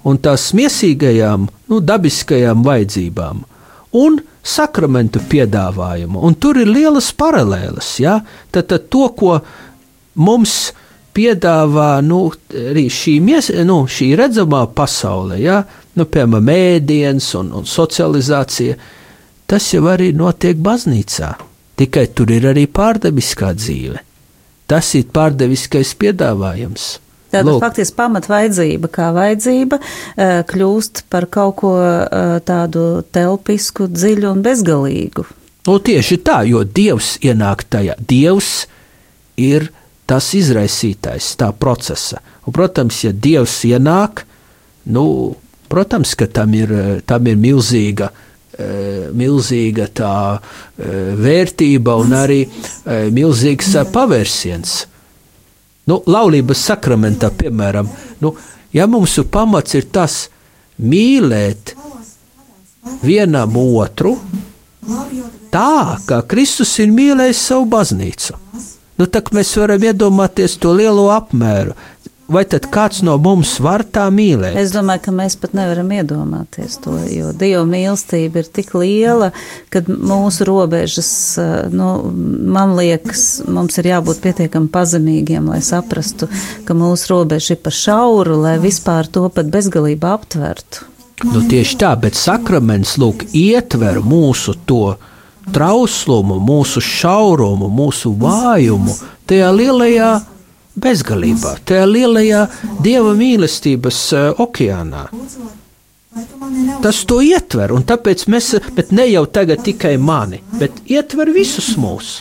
un 0.10 0.20
tās 0.20 0.50
miesīgajām, 0.58 1.48
nu, 1.70 1.80
dabiskajām 1.80 2.64
vajadzībām 2.66 3.44
un 4.02 4.18
sakramentu 4.44 5.22
piedāvājumu. 5.30 6.20
Un 6.26 6.36
tur 6.36 6.60
ir 6.60 6.72
lielas 6.72 7.12
paralēlas. 7.16 7.94
Ja? 8.04 8.18
Tad, 8.52 8.68
tad 8.72 8.90
to, 8.92 9.08
ko 9.16 9.38
mums 10.20 10.74
piedāvā 11.14 12.02
nu, 12.04 12.26
šī, 12.50 13.20
mies, 13.24 13.52
nu, 13.68 13.84
šī 13.86 14.14
redzamā 14.20 14.66
pasaule, 14.76 15.38
ja? 15.44 15.62
Nu, 16.00 16.06
piemēram, 16.06 16.50
mēdienas 16.50 17.30
un, 17.40 17.52
un 17.60 17.68
socializācija, 17.70 18.78
tas 19.50 19.70
jau 19.74 19.86
arī 19.92 20.12
notiek 20.18 20.58
baznīcā. 20.58 21.34
Tikai 21.80 22.08
tur 22.14 22.32
ir 22.34 22.50
arī 22.52 22.68
pārdeviskā 22.70 23.54
dzīve. 23.58 24.02
Tas 24.70 24.94
ir 24.98 25.10
pārdeviskais 25.14 25.94
piedāvājums. 26.00 26.86
Tāda 27.34 27.56
faktiski 27.62 27.98
pamatvajadzība, 27.98 28.90
kā 28.94 29.10
vajadzība, 29.16 29.80
eh, 29.82 30.42
kļūst 30.50 31.06
par 31.10 31.26
kaut 31.34 31.56
ko 31.64 31.74
eh, 31.82 32.36
tādu 32.46 33.02
telpisku, 33.14 33.90
dziļu 33.90 34.30
un 34.36 34.44
bezgalīgu. 34.46 35.26
Nu, 35.66 35.80
tieši 35.80 36.20
tā, 36.22 36.44
jo 36.46 36.62
Dievs 36.64 37.16
ienāk 37.24 37.66
tajā. 37.72 37.96
Dievs 37.98 38.68
ir 39.40 39.72
tas 40.06 40.28
izraisītājs 40.36 41.34
tā 41.40 41.50
procesa. 41.56 42.20
Un, 42.44 42.54
protams, 42.54 43.00
ja 43.06 43.14
Dievs 43.16 43.56
ienāk, 43.66 44.26
nu, 44.94 45.06
Protams, 45.74 46.14
ka 46.14 46.28
tam 46.30 46.54
ir, 46.54 46.70
tam 47.10 47.26
ir 47.26 47.38
milzīga, 47.42 48.12
eh, 48.54 49.08
milzīga 49.10 49.88
tā 49.90 50.16
eh, 50.38 51.16
vērtība 51.18 51.96
un 51.98 52.14
arī 52.14 52.44
eh, 52.46 53.08
milzīgs 53.10 53.72
pavērsiens. 53.90 54.76
Nu, 55.90 55.98
laulības 56.06 56.62
sakramentā, 56.70 57.32
piemēram, 57.34 57.90
nu, 58.22 58.36
ja 58.70 58.86
mūsu 58.86 59.26
pamats 59.34 59.74
ir 59.74 59.90
tas 59.90 60.28
mīlēt 60.78 61.74
vienam 63.02 63.58
otru, 63.58 64.14
tā 65.50 65.98
kā 66.06 66.22
Kristus 66.30 66.78
ir 66.86 66.94
mīlējis 66.94 67.44
savu 67.50 67.66
baznīcu. 67.74 68.38
Nu, 69.02 69.10
tā 69.10 69.24
mēs 69.34 69.56
varam 69.58 69.90
iedomāties 69.90 70.60
to 70.62 70.78
lielo 70.78 71.10
apmēru. 71.16 71.74
Vai 72.28 72.44
tad 72.50 72.68
kāds 72.72 73.02
no 73.06 73.16
mums 73.22 73.56
var 73.64 73.84
tā 73.84 74.06
mīlēt? 74.14 74.56
Es 74.60 74.74
domāju, 74.76 75.04
ka 75.08 75.14
mēs 75.16 75.36
pat 75.40 75.56
nevaram 75.58 75.92
iedomāties 75.94 76.80
to, 76.84 76.96
jo 77.12 77.34
Dieva 77.38 77.64
mīlestība 77.68 78.44
ir 78.44 78.50
tik 78.56 78.74
liela, 78.78 79.32
ka 79.74 79.84
mūsu 79.88 80.48
robežas, 80.48 81.12
eh, 81.42 81.54
nu, 81.74 81.90
man 82.14 82.76
liekas, 82.80 83.44
mums 83.48 83.78
ir 83.82 83.92
jābūt 83.94 84.24
pietiekami 84.24 84.72
pazemīgiem, 84.74 85.52
lai 85.52 85.62
saprastu, 85.66 86.30
ka 86.68 86.78
mūsu 86.78 87.12
robeža 87.14 87.58
ir 87.58 87.64
pa 87.64 87.74
šauru, 87.74 88.40
lai 88.46 88.58
vispār 88.64 89.10
to 89.12 89.28
pat 89.34 89.52
bezgalībā 89.54 90.16
aptvertu. 90.18 90.90
Nu, 91.24 91.44
tieši 91.48 91.78
tā, 91.80 91.94
bet 92.00 92.18
sakraments 92.20 92.98
lūk, 93.00 93.28
ietver 93.38 94.02
mūsu 94.04 94.58
to 94.68 94.98
trauslumu, 95.54 96.40
mūsu 96.44 96.82
šaurumu, 96.84 97.70
mūsu 97.72 98.12
vājumu 98.20 98.96
tajā 99.30 99.52
lielajā 99.56 100.12
bezgalībā, 100.80 101.58
tajā 101.68 101.86
lielajā 101.90 102.44
dieva 102.84 103.14
mīlestības 103.18 104.00
uh, 104.18 104.42
okeānā. 104.44 105.08
Tas 106.84 107.00
to 107.10 107.20
ietver, 107.26 107.72
un 107.74 107.86
tāpēc 107.88 108.28
mēs, 108.30 108.52
bet 108.76 108.92
ne 108.94 109.08
jau 109.10 109.24
tagad 109.26 109.64
tikai 109.66 109.96
mani, 109.98 110.44
bet 110.60 110.84
ietver 110.90 111.32
visus 111.34 111.74
mūs. 111.80 112.20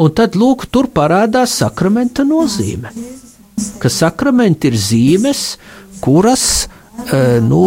Un 0.00 0.10
tad, 0.10 0.34
lūk, 0.34 0.66
tur 0.74 0.88
parādās 0.90 1.58
sakramenta 1.60 2.24
nozīme. 2.26 2.90
Ka 3.78 3.90
sakramenti 3.92 4.72
ir 4.72 4.78
zīmes, 4.80 5.42
kuras 6.02 6.66
uh, 6.66 7.38
nu, 7.44 7.62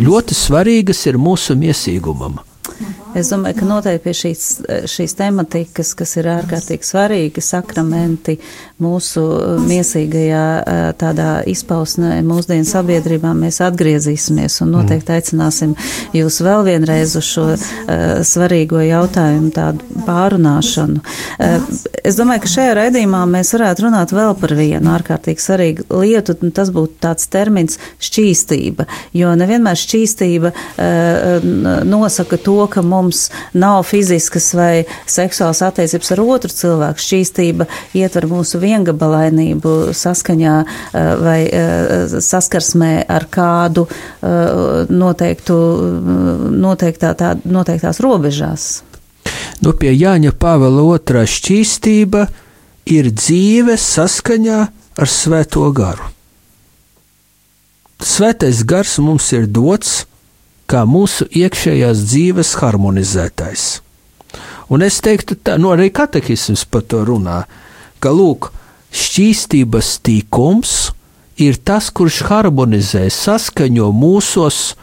ļoti 0.00 0.34
svarīgas 0.34 1.04
ir 1.06 1.20
mūsu 1.20 1.54
miesīgumam. 1.58 2.40
Es 3.16 3.30
domāju, 3.32 3.60
ka 3.60 3.68
noteikti 3.68 4.04
pie 4.04 4.14
šīs, 4.16 4.46
šīs 4.90 5.14
tematikas, 5.18 5.94
kas 5.98 6.16
ir 6.20 6.28
ārkārtīgi 6.34 6.88
svarīgi, 6.88 7.44
sakramenti 7.44 8.36
mūsu 8.82 9.24
miesīgajā 9.66 10.44
tādā 11.00 11.30
izpausmē 11.50 12.18
mūsdienu 12.26 12.66
sabiedrībā, 12.68 13.32
mēs 13.36 13.60
atgriezīsimies 13.66 14.60
un 14.64 14.74
noteikti 14.76 15.16
aicināsim 15.16 15.74
jūs 16.16 16.40
vēl 16.44 16.66
vienreiz 16.68 17.16
uz 17.18 17.26
šo 17.28 17.46
uh, 17.54 17.68
svarīgo 18.26 18.80
jautājumu 18.84 19.50
tādu 19.54 19.84
pārunāšanu. 20.06 21.02
Es 22.06 22.16
domāju, 22.18 22.42
ka 22.44 22.50
šajā 22.52 22.74
raidījumā 22.78 23.22
mēs 23.28 23.50
varētu 23.54 23.84
runāt 23.86 24.12
vēl 24.16 24.34
par 24.40 24.54
vienu 24.56 24.92
ārkārtīgi 24.94 25.42
svarīgu 25.42 25.86
lietu, 26.02 26.36
un 26.42 26.52
tas 26.54 26.70
būtu 26.74 26.98
tāds 27.02 27.28
termins 27.32 27.78
šķīstība, 28.04 28.86
jo 29.16 29.32
nevienmēr 29.38 29.78
šķīstība 29.78 30.52
nosaka 31.88 32.38
to, 32.44 32.58
ka 32.72 32.82
mums 32.86 33.28
nav 33.52 33.82
fiziskas 33.88 34.50
vai 34.56 34.72
seksuālas 35.08 35.62
attiecības 35.68 36.14
ar 36.14 36.24
otru 36.24 36.54
cilvēku. 36.54 37.04
Šķīstība 37.08 37.68
ietver 37.98 38.28
mūsu 38.30 38.60
viengabalainību 38.68 39.74
saskaņā 39.96 40.56
eh, 40.64 41.08
vai 41.22 41.38
eh, 41.46 42.18
saskarsmē 42.24 42.92
ar 43.08 43.28
kādu 43.32 43.86
eh, 43.88 44.84
noteiktu, 44.88 45.56
noteiktā, 46.54 47.14
tā, 47.18 47.34
noteiktās 47.44 48.02
robežās. 48.04 48.68
Nu, 49.64 49.74
pie 49.74 49.92
Jāņa 49.92 50.32
Pāvela 50.38 50.84
otrā 50.86 51.24
šķīstība 51.28 52.28
ir 52.88 53.10
dzīve 53.12 53.76
saskaņā 53.80 54.60
ar 54.98 55.10
Svēto 55.10 55.66
garu. 55.74 56.14
Svētais 57.98 58.62
gars 58.62 58.94
mums 59.02 59.26
ir 59.34 59.48
dots, 59.50 60.04
kā 60.70 60.84
mūsu 60.86 61.26
iekšējās 61.34 62.04
dzīves 62.06 62.54
harmonizētājs. 62.60 63.66
Un 64.68 64.84
es 64.84 65.00
teiktu, 65.02 65.38
tā 65.40 65.56
nu, 65.58 65.72
arī 65.72 65.88
katehisms 65.94 66.66
par 66.68 66.84
to 66.86 67.00
runā, 67.08 67.40
ka 68.04 68.12
lūk, 68.14 68.50
šķīstības 68.94 69.96
tīkums 70.04 70.74
ir 71.38 71.58
tas, 71.62 71.90
kurš 71.94 72.22
harmonizē, 72.28 73.06
saskaņo 73.12 73.90
mūsos, 73.94 74.74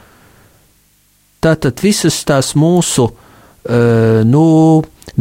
tātad 1.44 1.82
visas 1.84 2.22
tās 2.28 2.54
mūsu 2.58 3.10
uh, 3.12 4.22
nu, 4.26 4.46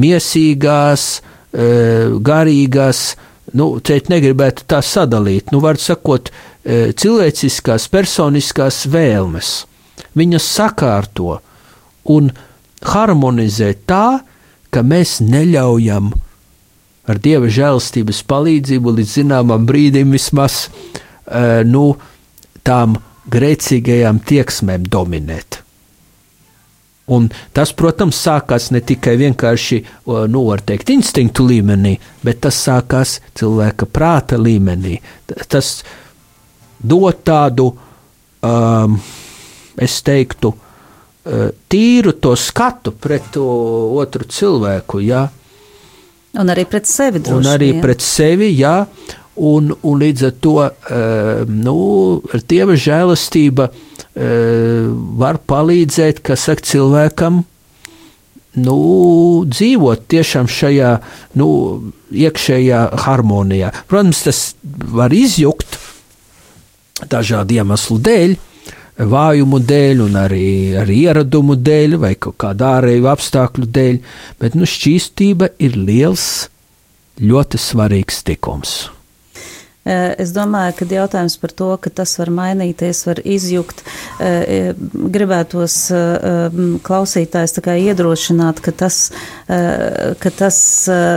miesīgās, 0.01 1.07
uh, 1.21 2.17
garīgās, 2.25 3.05
nu, 3.59 3.75
šeit 3.85 4.11
negribētu 4.13 4.67
tā 4.71 4.81
sadalīt, 4.85 5.53
nu, 5.53 5.63
var 5.65 5.81
sakot, 5.81 6.31
uh, 6.31 6.93
cilvēciskās, 6.95 7.89
personiskās 7.93 8.85
vēlmes. 8.91 9.57
Viņas 10.15 10.47
sakārto 10.61 11.41
un 12.15 12.31
harmonizē 12.85 13.73
tā, 13.89 14.21
ka 14.71 14.83
mēs 14.87 15.19
neļaujam 15.25 16.13
ar 17.09 17.21
dieva 17.21 17.51
žēlstības 17.53 18.23
palīdzību 18.31 18.95
līdz 18.99 19.17
zināmam 19.21 19.67
brīdim 19.69 20.15
vismaz 20.15 20.69
uh, 20.69 21.61
nu, 21.67 21.91
tām 22.65 22.97
grēcīgajām 23.31 24.21
tieksmēm 24.25 24.89
dominēt. 24.91 25.61
Un 27.13 27.27
tas, 27.53 27.73
protams, 27.77 28.17
sākās 28.17 28.71
ne 28.73 28.81
tikai 28.81 29.19
vienkārši, 29.21 29.83
nu, 30.33 30.47
var 30.49 30.63
teikt, 30.65 30.89
instinktu 30.95 31.45
līmenī, 31.45 31.99
bet 32.25 32.41
tas 32.47 32.57
sākās 32.65 33.19
cilvēka 33.37 33.89
prāta 33.93 34.39
līmenī. 34.41 34.97
Tas 35.53 35.83
dod 36.81 37.21
tādu 37.29 37.69
um, 38.41 38.97
es 39.77 39.99
teiktu, 40.07 40.55
eh, 41.25 41.51
tīru 41.69 42.15
to 42.21 42.35
skatu 42.37 42.93
pret 42.93 43.33
to 43.37 43.45
otru 44.01 44.25
cilvēku. 44.25 45.03
Jā. 45.05 45.29
Un 46.41 46.51
arī 46.51 46.65
pret 46.67 46.89
sevi 46.91 47.23
droši. 47.23 47.39
Un 47.39 47.51
arī 47.53 47.71
vien. 47.73 47.83
pret 47.85 48.03
sevi, 48.03 48.51
jā. 48.59 48.83
Un, 49.35 49.73
un 49.83 49.99
līdz 49.99 50.27
ar 50.29 50.35
to 50.43 50.55
eh, 50.63 51.43
nu, 51.51 51.79
Dieva 52.51 52.77
žēlastība 52.79 53.67
eh, 53.71 54.87
var 55.19 55.41
palīdzēt 55.43 56.23
saka, 56.39 56.63
cilvēkam 56.63 57.43
nu, 58.63 58.79
dzīvot 59.51 60.07
tiešām 60.11 60.47
šajā 60.51 60.93
nu, 61.41 61.49
iekšējā 62.15 62.83
harmonijā. 63.07 63.73
Protams, 63.91 64.23
tas 64.27 64.43
var 64.63 65.15
izjukt 65.15 65.79
dažādu 67.11 67.59
iemeslu 67.59 67.99
dēļ, 68.07 68.37
vājumu 68.99 69.61
dēļ, 69.67 70.03
un 70.07 70.19
arī, 70.19 70.49
arī 70.79 71.01
ieradumu 71.09 71.57
dēļ, 71.59 71.99
vai 72.03 72.15
kaut 72.15 72.39
kāda 72.45 72.77
ārēju 72.79 73.11
apstākļu 73.11 73.71
dēļ, 73.75 74.01
bet 74.43 74.59
nu, 74.59 74.69
šķīstība 74.69 75.55
ir 75.59 75.79
liels, 75.79 76.49
ļoti 77.21 77.61
svarīgs 77.61 78.23
tikums. 78.27 78.94
Eh, 79.85 80.15
es 80.19 80.31
domāju, 80.33 80.79
ka 80.79 80.87
jautājums 80.89 81.35
par 81.37 81.53
to, 81.53 81.69
ka 81.77 81.91
tas 81.93 82.15
var 82.17 82.31
mainīties, 82.33 83.03
var 83.05 83.19
izjukt, 83.21 83.83
eh, 84.17 84.73
gribētos 85.13 85.77
eh, 85.93 86.57
klausītājs 86.87 87.53
tā 87.59 87.65
kā 87.65 87.75
iedrošināt, 87.77 88.63
ka 88.65 88.73
tas, 88.73 89.11
ka 89.45 90.31
tas 90.33 90.57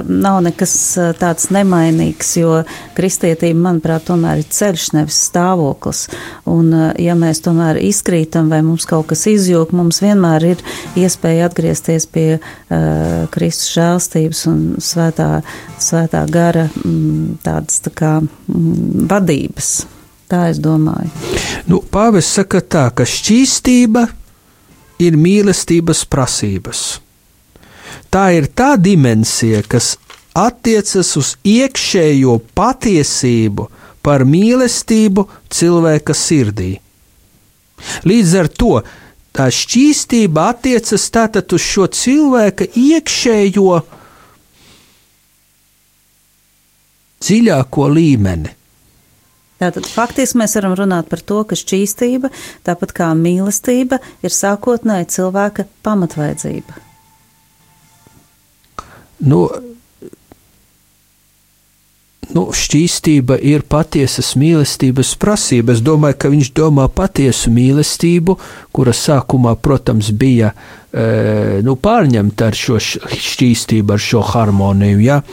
nav 0.08 0.40
nekas 0.44 0.74
tāds 1.20 1.48
nemainīgs, 1.54 2.34
jo 2.42 2.58
kristietība, 2.98 3.60
manuprāt, 3.68 4.08
tomēr 4.10 4.42
ir 4.42 4.50
ceļš, 4.52 4.88
nevis 4.98 5.20
stāvoklis. 5.30 6.04
Un 6.50 6.74
ja 7.00 7.16
mēs 7.16 7.42
tomēr 7.46 7.80
izkrītam 7.88 8.52
vai 8.52 8.60
mums 8.66 8.88
kaut 8.90 9.08
kas 9.12 9.26
izjūg, 9.32 9.72
mums 9.76 10.02
vienmēr 10.04 10.48
ir 10.52 10.66
iespēja 11.00 11.48
atgriezties 11.48 12.08
pie 12.12 12.28
Kristus 13.34 13.72
žēlstības 13.78 14.44
un 14.52 14.62
svētā, 14.84 15.30
svētā 15.80 16.26
gara 16.32 16.68
tādas 17.48 17.80
tā 17.86 17.94
kā 17.96 18.14
vadības. 19.12 19.72
Tā 20.28 20.48
es 20.52 20.60
domāju. 20.60 21.12
Nu, 21.72 21.80
Pāvis 21.92 22.28
saka 22.36 22.60
tā, 22.60 22.88
ka 22.92 23.06
šķīstība 23.08 24.08
ir 25.04 25.16
mīlestības 25.20 26.04
prasības. 26.10 26.84
Tā 28.12 28.30
ir 28.36 28.50
tā 28.56 28.74
dimensija, 28.80 29.62
kas 29.64 29.96
attiecas 30.38 31.14
uz 31.20 31.34
iekšējo 31.48 32.38
patiesību 32.58 33.68
par 34.06 34.24
mīlestību 34.28 35.26
cilvēka 35.52 36.16
sirdī. 36.16 36.78
Līdz 38.08 38.36
ar 38.42 38.50
to 38.50 38.74
tā 39.36 39.50
šķīstība 39.54 40.48
attiecas 40.54 41.08
tātad 41.14 41.54
uz 41.54 41.64
šo 41.64 41.88
cilvēka 41.94 42.70
iekšējo 42.74 43.82
dziļāko 47.24 47.90
līmeni. 47.94 48.54
Tātad 49.58 49.88
faktiski 49.90 50.38
mēs 50.38 50.54
varam 50.60 50.76
runāt 50.78 51.08
par 51.10 51.24
to, 51.26 51.40
ka 51.50 51.58
šķīstība, 51.58 52.30
tāpat 52.68 52.94
kā 53.00 53.08
mīlestība, 53.18 53.98
ir 54.22 54.34
sākotnēji 54.34 55.10
cilvēka 55.16 55.66
pamatvajadzība. 55.86 56.84
Nu, 59.26 59.48
nu, 62.38 62.44
šķīstība 62.54 63.40
ir 63.42 63.66
patiesas 63.66 64.36
mīlestības 64.38 65.16
prasība. 65.18 65.74
Es 65.74 65.82
domāju, 65.82 66.20
ka 66.22 66.30
viņš 66.34 66.52
domā 66.54 66.86
patiesu 66.94 67.50
mīlestību, 67.56 68.38
kura 68.78 68.94
sākumā, 68.94 69.56
protams, 69.58 70.12
bija 70.14 70.52
e, 70.54 71.64
nu, 71.66 71.74
pārņemta 71.82 72.52
ar 72.52 72.62
šo 72.62 72.78
šķīstību, 72.78 73.98
ar 73.98 74.06
šo 74.06 74.22
harmoniju. 74.36 75.02
Ja? 75.02 75.24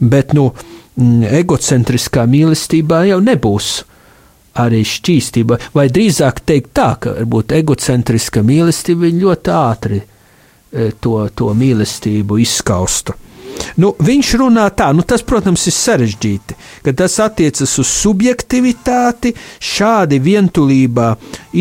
Bet, 0.00 0.32
nu, 0.32 0.54
mm, 0.54 0.73
egocentriskā 0.96 2.26
mīlestībā 2.30 3.04
jau 3.08 3.18
nebūs 3.24 3.72
arī 4.62 4.84
šķīstība, 4.86 5.58
vai 5.74 5.88
drīzāk 5.90 6.44
teikt 6.46 6.74
tā, 6.78 6.92
ka 7.02 7.16
varbūt 7.18 7.56
egocentriska 7.56 8.44
mīlestība 8.46 9.10
ļoti 9.10 9.54
ātri 9.54 9.98
e, 9.98 10.92
to, 11.02 11.16
to 11.34 11.50
mīlestību 11.58 12.38
izskaustu. 12.42 13.16
Nu, 13.78 13.92
viņš 14.02 14.30
runā 14.38 14.66
tā, 14.74 14.88
nu, 14.94 15.02
tas, 15.06 15.22
protams, 15.26 15.66
ir 15.70 15.74
sarežģīti, 15.74 16.56
ka 16.86 16.94
tas 16.98 17.16
attiecas 17.22 17.74
uz 17.82 17.90
subjektivitāti. 17.90 19.34
Šādi 19.62 20.18
vientulībā 20.22 21.12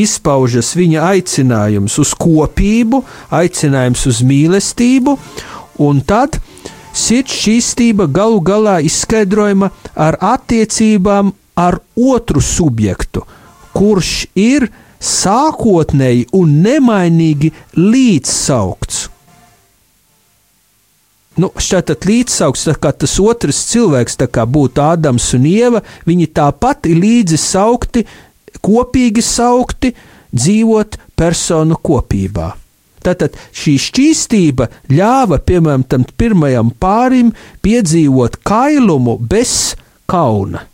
izpaužas 0.03 0.73
viņa 0.77 1.05
aicinājums 1.09 1.97
uz 2.01 2.13
kopību, 2.17 3.03
aicinājums 3.33 4.07
uz 4.09 4.23
mīlestību, 4.25 5.17
un 5.85 6.01
tad 6.05 6.39
sirds 6.93 7.33
šķīstība 7.41 8.07
galu 8.13 8.39
galā 8.45 8.79
izskaidrojama 8.85 9.71
ar 9.95 10.17
attiecībām 10.21 11.33
ar 11.59 11.79
otru 11.97 12.41
subjektu, 12.41 13.25
kurš 13.73 14.13
ir 14.37 14.69
sākotnēji 15.03 16.29
un 16.37 16.61
nemainīgi 16.63 17.51
līdzsaukts. 17.77 19.09
Nu, 21.41 21.49
šķiet, 21.57 21.95
līdzsauks, 22.05 22.67
kā 22.77 22.91
tas 22.93 23.15
otrs 23.21 23.63
cilvēks, 23.71 24.19
kā 24.29 24.45
būtu 24.45 24.83
Ādams 24.85 25.31
un 25.33 25.47
Ieva, 25.49 25.81
viņi 26.05 26.29
tāpat 26.29 26.85
ir 26.91 26.99
līdzi 27.01 27.39
saukti, 27.41 28.05
kopīgi 28.61 29.25
saukti, 29.25 29.95
dzīvot 30.29 30.99
personu 31.17 31.79
kopībā. 31.81 32.51
Tātad 33.03 33.37
šī 33.55 33.77
šķīstība 33.87 34.69
ļāva, 34.93 35.39
piemēram, 35.43 35.85
tam 35.87 36.05
pirmajam 36.17 36.71
pārim 36.81 37.33
piedzīvot 37.65 38.39
kailumu 38.47 39.17
bez 39.19 39.73
kauna. 40.09 40.65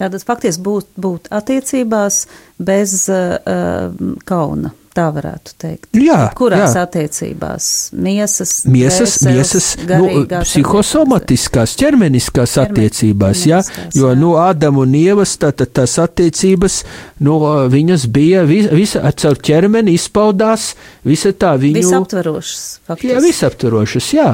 Tātad 0.00 0.24
faktiski 0.24 0.64
būt, 0.64 0.92
būt 0.96 1.28
attiecībās 1.36 2.22
bez 2.56 3.02
uh, 3.12 3.90
kauna. 4.28 4.72
Tā 4.90 5.04
varētu 5.14 5.52
teikt. 5.54 5.86
Jā, 6.02 6.18
Kurās 6.34 6.74
jā. 6.74 6.82
attiecībās? 6.82 7.66
Miesas, 7.94 8.54
miesas, 8.66 9.20
miesas 9.22 9.68
nu, 9.86 10.24
psihosomatiskās, 10.32 11.76
ķermeniskās 11.78 12.56
attiecībās, 12.58 13.44
jā, 13.46 13.60
jo, 13.94 14.08
jā. 14.10 14.16
nu, 14.18 14.32
Ādam 14.42 14.80
un 14.82 14.96
Ievas, 14.98 15.36
tātad 15.38 15.70
tās 15.78 15.94
attiecības, 16.02 16.80
nu, 17.22 17.36
viņas 17.70 18.08
bija, 18.10 18.42
vis, 18.48 18.66
visa, 18.74 19.04
caur 19.22 19.38
ķermeni 19.38 19.94
izpaudās, 19.94 20.72
visa 21.06 21.30
tā 21.38 21.52
viņu. 21.62 21.78
Visaptverošas, 21.78 22.64
faktiski. 22.90 23.12
Jā, 23.12 23.22
visaptverošas, 23.28 24.10
jā. 24.16 24.32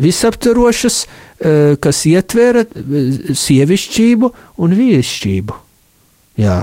Visaptverošas, 0.00 1.00
kas 1.82 2.04
ietvera 2.08 2.62
sievišķību 3.34 4.30
un 4.62 4.78
vīrišķību. 4.78 5.58
Jā. 6.40 6.62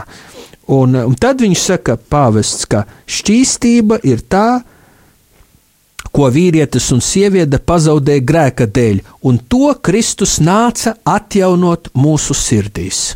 Un, 0.68 0.98
un 1.00 1.14
tad 1.16 1.40
viņš 1.44 1.62
saka, 1.64 1.96
pāvests, 1.96 2.66
ka 2.68 2.84
šķīstība 3.08 4.02
ir 4.04 4.24
tā, 4.28 4.64
ko 6.12 6.28
vīrietis 6.34 6.90
un 6.96 7.00
sieviete 7.04 7.60
pazaudēja 7.64 8.24
grēka 8.28 8.68
dēļ, 8.74 9.00
un 9.30 9.40
to 9.40 9.72
Kristus 9.84 10.38
nāca 10.44 10.98
atjaunot 11.08 11.92
mūsu 11.96 12.36
sirdīs. 12.36 13.14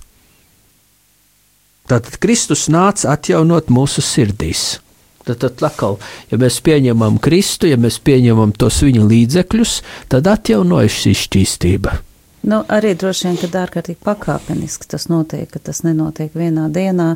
Tātad 1.92 2.16
Kristus 2.24 2.70
nāca 2.72 3.12
atjaunot 3.16 3.72
mūsu 3.74 4.04
sirdīs. 4.06 4.80
Tad, 5.26 5.42
tad 5.44 5.60
atkal, 5.68 5.98
ja 6.32 6.40
mēs 6.42 6.62
pieņemam 6.66 7.20
Kristu, 7.22 7.68
ja 7.70 7.78
mēs 7.78 8.00
pieņemam 8.02 8.56
tos 8.58 8.80
viņa 8.86 9.04
līdzekļus, 9.12 9.76
tad 10.10 10.30
atjaunojas 10.32 11.02
šī 11.04 11.14
šķīstība. 11.26 11.98
Nu, 12.42 12.64
arī 12.74 12.96
droši 12.98 13.28
vien, 13.28 13.36
ka 13.38 13.48
ārkārtīgi 13.62 14.00
pakāpeniski 14.02 14.88
tas 14.90 15.06
notiek, 15.12 15.46
ka 15.52 15.60
tas 15.62 15.84
nenotiek 15.86 16.34
vienā 16.34 16.66
dienā. 16.74 17.12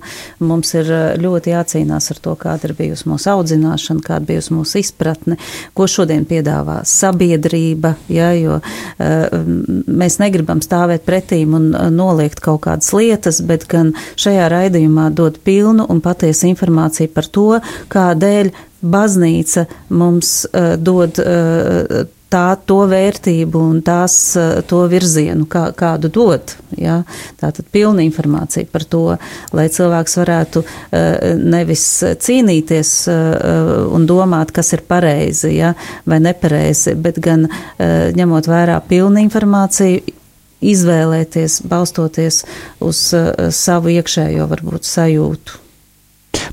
Mums 0.46 0.74
ir 0.78 0.92
eh, 0.94 1.06
ļoti 1.18 1.54
jācīnās 1.56 2.12
ar 2.14 2.20
to, 2.22 2.36
kāda 2.38 2.70
ir 2.70 2.76
bijusi 2.78 3.10
mūsu 3.10 3.32
audzināšana, 3.34 4.04
kāda 4.06 4.30
bijusi 4.30 4.54
mūsu 4.54 4.84
izpratne, 4.84 5.40
ko 5.74 5.88
šodien 5.90 6.28
piedāvā 6.30 6.84
sabiedrība, 6.86 7.96
ja, 8.12 8.30
jo 8.38 8.60
uh, 8.60 9.50
mēs 9.88 10.20
negribam 10.22 10.62
stāvēt 10.62 11.06
pretīm 11.08 11.56
un 11.58 11.68
uh, 11.74 11.90
noliegt 11.94 12.44
kaut 12.46 12.62
kādas 12.68 12.92
lietas, 12.94 13.42
bet 13.46 13.66
gan 13.72 13.96
šajā 14.22 14.46
raidījumā 14.54 15.10
dod 15.16 15.42
pilnu 15.46 15.88
un 15.90 16.04
patiesu 16.06 16.52
informāciju 16.52 17.14
par 17.16 17.30
to, 17.34 17.48
kādēļ 17.94 18.54
baznīca 18.86 19.66
mums 19.90 20.44
uh, 20.52 20.76
dod 20.78 21.18
uh, 21.24 22.06
tā 22.36 22.46
to 22.68 22.82
vērtību 22.92 23.62
un 23.72 23.82
tās, 23.86 24.16
eh, 24.40 24.62
to 24.68 24.84
virzienu, 24.92 25.48
kā, 25.48 25.70
kādu 25.78 26.12
dot. 26.12 26.56
Ja? 26.78 27.02
Tātad 27.40 27.70
pilna 27.72 28.04
informācija 28.06 28.68
par 28.72 28.84
to, 28.84 29.18
lai 29.56 29.68
cilvēks 29.72 30.18
varētu 30.22 30.64
eh, 30.66 31.34
nevis 31.40 31.86
cīnīties 32.26 32.94
eh, 33.12 33.48
un 33.96 34.08
domāt, 34.10 34.54
kas 34.56 34.74
ir 34.76 34.86
pareizi 34.88 35.56
ja? 35.56 35.74
vai 36.06 36.20
nepareizi, 36.24 36.96
bet 37.00 37.20
gan 37.24 37.48
ņemot 38.16 38.48
vērā 38.50 38.78
pilnu 38.88 39.22
informāciju, 39.24 40.02
izvēlēties, 40.66 41.60
balstoties 41.70 42.42
uz 42.84 43.02
savu 43.54 43.94
iekšējo 43.94 44.48
varbūt 44.50 44.88
sajūtu. 44.88 45.65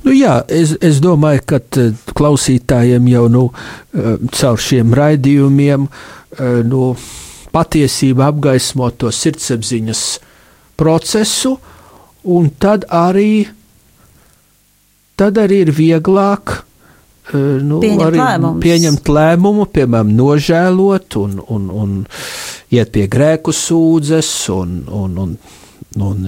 Nu, 0.03 0.11
jā, 0.15 0.41
es, 0.51 0.75
es 0.83 0.99
domāju, 1.03 1.45
ka 1.47 1.61
eh, 1.79 1.93
klausītājiem 2.19 3.07
jau 3.13 3.27
nu, 3.31 3.45
eh, 3.95 4.17
caur 4.35 4.59
šiem 4.59 4.95
raidījumiem 4.99 5.87
eh, 5.87 6.63
nu, 6.67 6.93
patiesība 7.55 8.31
apgaismo 8.33 8.89
to 8.99 9.13
sirdsapziņas 9.15 10.03
procesu, 10.81 11.55
un 12.35 12.51
tad 12.59 12.89
arī, 12.91 13.47
tad 15.21 15.39
arī 15.39 15.63
ir 15.67 15.73
vieglāk 15.77 16.63
nu, 17.33 17.79
pieņemt, 17.83 18.17
lēmumus. 18.17 18.63
pieņemt 18.65 19.11
lēmumu, 19.15 19.67
piemēram, 19.71 20.15
nožēlot 20.17 21.19
un, 21.21 21.37
un, 21.55 21.69
un 21.83 21.93
iet 22.75 22.91
pie 22.95 23.05
grēku 23.13 23.55
sūdzes 23.55 24.33
un, 24.57 24.81
un, 24.91 25.21
un 25.23 25.37
un 26.03 26.25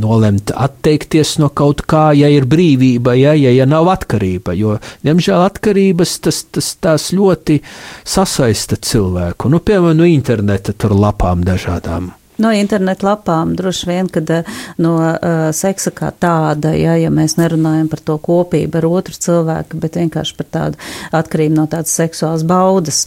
nolemt 0.00 0.52
atteikties 0.54 1.36
no 1.42 1.50
kaut 1.50 1.82
kā, 1.88 2.10
ja 2.16 2.30
ir 2.32 2.46
brīvība, 2.50 3.14
ja, 3.18 3.34
ja, 3.38 3.52
ja 3.54 3.66
nav 3.68 3.90
atkarība. 3.92 4.54
Jo, 4.58 4.78
diemžēl, 5.06 5.42
atkarības 5.48 6.18
tas, 6.26 6.44
tas 6.52 6.70
tās 6.82 7.10
ļoti 7.16 7.60
sasaista 8.04 8.78
cilvēku. 8.80 9.50
Nu, 9.52 9.60
piemēram, 9.60 9.98
no 9.98 10.08
interneta 10.08 10.74
tur 10.76 10.96
lapām 10.98 11.44
dažādām. 11.46 12.12
No 12.38 12.52
internetu 12.54 13.08
lapām 13.08 13.56
droši 13.58 13.88
vien, 13.88 14.08
kad 14.14 14.30
eh, 14.30 14.46
no 14.78 14.94
uh, 15.02 15.48
seksa 15.54 15.90
kā 15.90 16.12
tāda, 16.22 16.70
ja, 16.78 16.94
ja 16.94 17.10
mēs 17.10 17.34
nerunājam 17.34 17.88
par 17.90 18.02
to 18.06 18.14
kopību 18.22 18.78
ar 18.78 18.86
otru 18.86 19.16
cilvēku, 19.18 19.78
bet 19.82 19.98
vienkārši 19.98 20.36
par 20.38 20.46
tādu 20.54 20.78
atkarību 21.18 21.56
no 21.56 21.64
tādas 21.70 21.96
seksuālas 21.98 22.44
baudas. 22.46 23.00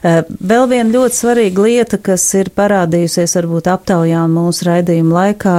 Uh, 0.00 0.22
vēl 0.40 0.64
viena 0.70 0.94
ļoti 0.94 1.18
svarīga 1.18 1.66
lieta, 1.66 1.98
kas 2.00 2.24
ir 2.38 2.48
parādījusies 2.56 3.36
varbūt 3.36 3.68
aptaujām 3.74 4.38
mūsu 4.38 4.70
raidījuma 4.70 5.18
laikā, 5.18 5.58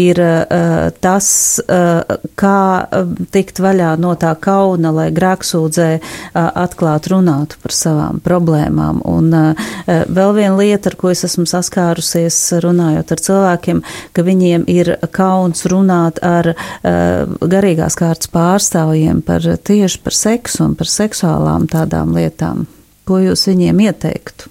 ir 0.00 0.22
uh, 0.24 0.88
tas, 1.04 1.28
uh, 1.66 2.16
kā 2.40 2.62
tikt 3.36 3.60
vaļā 3.60 3.92
no 4.00 4.14
tā 4.16 4.32
kauna, 4.40 4.94
lai 5.02 5.10
grēksūdzē 5.20 5.90
uh, 5.98 6.40
atklāt 6.64 7.10
runātu 7.12 7.60
par 7.60 7.76
savām 7.76 8.24
problēmām. 8.24 9.04
Un 9.04 9.30
uh, 9.36 9.70
vēl 9.84 10.34
viena 10.40 10.56
lieta, 10.56 10.94
ar 10.94 10.96
ko 10.96 11.12
es 11.12 11.26
esmu 11.28 11.44
saskārusies, 11.50 12.40
runājot 12.70 13.12
ar 13.12 13.22
cilvēkiem, 13.26 13.82
ka 14.16 14.24
viņiem 14.26 14.66
ir 14.70 14.94
kauns 15.14 15.66
runāt 15.70 16.22
ar 16.24 16.54
uh, 16.54 17.26
garīgās 17.42 17.98
kārtas 18.00 18.30
pārstāvjiem 18.32 19.20
par 19.26 19.44
tieši 19.44 20.00
par 20.04 20.16
seksu 20.16 20.64
un 20.70 20.78
par 20.78 20.90
seksuālām 20.90 21.68
tādām 21.70 22.14
lietām. 22.16 22.64
Ko 23.04 23.18
jūs 23.20 23.48
viņiem 23.50 23.84
ieteiktu? 23.90 24.50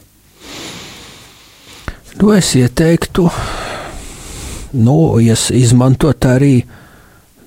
Nu, 2.19 2.33
es 2.35 2.51
ieteiktu, 2.59 3.29
nu, 4.75 4.95
izmantot 5.55 6.25
arī 6.27 6.65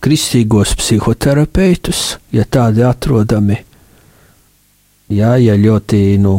kristīgos 0.03 0.73
psihoterapeitus, 0.81 2.17
ja 2.33 2.47
tādi 2.49 2.81
atrodami. 2.87 3.59
Jā, 5.13 5.35
ja 5.37 5.59
ļoti 5.61 6.01
nu, 6.25 6.39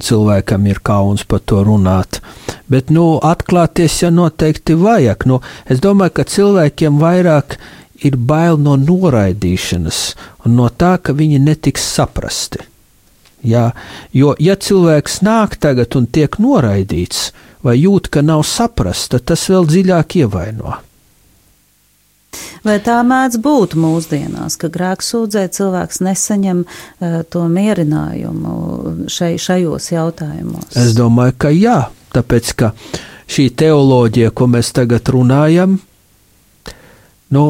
cilvēkam 0.00 0.66
ir 0.70 0.80
kauns 0.82 1.26
par 1.28 1.44
to 1.44 1.60
runāt. 1.66 2.22
Bet, 2.70 2.90
nu, 2.94 3.18
atklāties 3.18 3.98
jau 4.04 4.12
noteikti 4.14 4.76
vajag. 4.78 5.26
Nu, 5.26 5.40
es 5.66 5.82
domāju, 5.82 6.20
ka 6.20 6.26
cilvēkiem 6.30 7.00
vairāk 7.02 7.58
ir 8.06 8.16
bail 8.16 8.60
no 8.62 8.76
noraidīšanas 8.80 10.02
un 10.46 10.58
no 10.60 10.68
tā, 10.70 10.96
ka 11.02 11.14
viņi 11.16 11.40
netiks 11.42 11.84
saprasti. 11.96 12.62
Jā, 13.42 13.70
jo, 14.12 14.34
ja 14.38 14.54
cilvēks 14.56 15.22
nāk 15.24 15.56
tagad 15.60 15.96
un 15.96 16.06
tiek 16.12 16.36
noraidīts, 16.38 17.30
vai 17.64 17.78
jūt, 17.80 18.10
ka 18.12 18.22
nav 18.24 18.44
saprasts, 18.48 19.08
tad 19.14 19.24
tas 19.32 19.46
vēl 19.48 19.68
dziļāk 19.68 20.20
ievaino. 20.20 20.76
Vai 22.62 22.76
tā 22.84 22.98
mēdz 23.02 23.40
būt 23.42 23.74
mūsdienās, 23.80 24.58
ka 24.60 24.68
grēksūdzē 24.70 25.46
cilvēks 25.56 26.02
nesaņem 26.04 26.60
uh, 26.66 27.22
to 27.32 27.46
mierinājumu 27.50 29.08
šai, 29.10 29.32
šajos 29.40 29.88
jautājumos? 29.94 30.68
Es 30.76 30.92
domāju, 30.98 31.34
ka 31.40 31.50
jā, 31.56 31.78
tāpēc 32.14 32.54
ka 32.58 32.72
šī 33.30 33.50
teoloģija, 33.58 34.32
ko 34.34 34.48
mēs 34.50 34.72
tagad 34.76 35.08
runājam, 35.12 35.78
nu, 37.34 37.44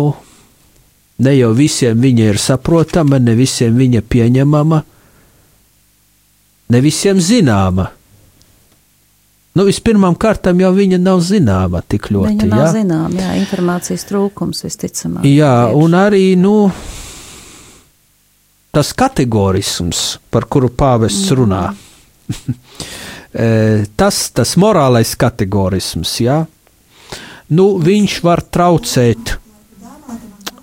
ne 1.24 1.36
jau 1.36 1.52
visiem 1.56 2.00
viņa 2.00 2.28
ir 2.32 2.40
saprotama, 2.40 3.20
ne 3.22 3.36
visiem 3.38 3.78
viņa 3.80 4.04
pieņemama, 4.04 4.82
ne 6.70 6.82
visiem 6.84 7.20
zināma. 7.20 7.90
Nu, 9.56 9.64
vispirmām 9.66 10.14
kārtām 10.14 10.60
jau 10.62 10.70
viņa 10.76 11.00
nav 11.02 11.24
zināma 11.26 11.80
tik 11.82 12.12
ļoti. 12.14 12.36
Viņa 12.36 12.48
nav 12.52 12.62
ja? 12.62 12.70
zinām, 12.76 13.16
jā, 13.18 13.32
informācijas 13.40 14.06
trūkums 14.06 14.62
visticamāk. 14.62 15.26
Jā, 15.26 15.54
Tieši. 15.66 15.80
un 15.82 15.96
arī, 15.98 16.24
nu, 16.38 16.54
tas 18.70 18.92
kategorisms, 18.94 20.20
par 20.30 20.46
kuru 20.46 20.70
pāvests 20.70 21.34
runā, 21.34 21.64
Eh, 22.30 22.54
tas, 23.30 24.16
tas 24.34 24.56
morālais 24.58 25.12
kategorisms, 25.14 26.16
jā, 26.24 26.40
nu, 27.54 27.66
viņš 27.78 28.16
var 28.26 28.42
traucēt 28.42 29.36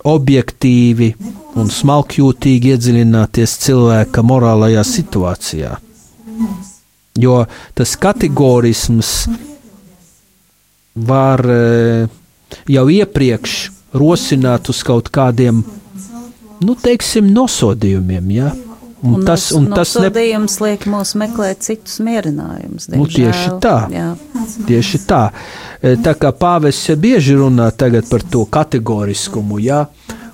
objektīvi 0.08 1.12
un 1.58 1.70
smalkjūtīgi 1.72 2.74
iedziļināties 2.74 3.56
cilvēka 3.64 4.22
morālajā 4.24 4.84
situācijā. 4.86 5.74
Jo 7.18 7.40
tas 7.74 7.96
kategorisms 7.98 9.12
var 11.08 11.42
eh, 11.50 12.06
jau 12.70 12.86
iepriekš 12.90 13.56
rosināt 13.98 14.70
uz 14.70 14.84
kaut 14.86 15.10
kādiem, 15.14 15.64
nu, 16.62 16.76
teiksim, 16.78 17.30
nosodījumiem, 17.34 18.30
jā. 18.36 18.52
Un, 19.02 19.14
un 19.14 19.24
tas, 19.24 19.50
un 19.54 19.68
tas 19.70 19.92
ne, 19.94 20.08
Nosodījums 20.08 20.56
liek 20.64 20.84
mūs 20.90 21.12
meklēt 21.20 21.62
citus 21.62 22.00
mierinājumus. 22.02 22.88
Nu, 22.90 23.04
tieši 23.06 23.52
tā. 23.62 23.74
Jā. 23.94 24.08
Tieši 24.66 25.00
tā. 25.06 25.20
E, 25.78 25.92
Tā 26.02 26.16
kā 26.18 26.32
pāvests 26.34 26.90
bieži 26.98 27.36
runā 27.38 27.68
tagad 27.78 28.08
par 28.10 28.24
to 28.26 28.42
kategoriskumu, 28.50 29.60
ja? 29.62 29.84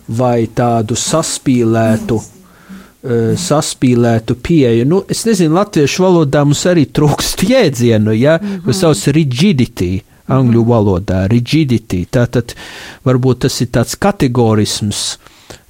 vai 0.08 0.46
tādu 0.52 0.96
saspīlētu, 1.00 2.16
e, 2.16 3.20
saspīlētu 3.40 4.38
pieeju. 4.40 4.88
Nu, 4.88 5.02
es 5.12 5.26
nezinu, 5.28 5.56
latviešu 5.58 6.04
valodā 6.04 6.46
mums 6.48 6.64
arī 6.68 6.86
trūkst 6.88 7.44
jēdzienu, 7.50 8.16
ja? 8.16 8.38
kas 8.64 8.84
sauc 8.84 9.06
rigidity. 9.16 9.98
Angļu 10.32 10.62
valodā 10.64 11.26
rigidity. 11.28 12.06
Tātad 12.08 12.56
varbūt 13.04 13.44
tas 13.44 13.60
ir 13.60 13.68
tāds 13.76 13.98
kategorisms, 14.00 15.00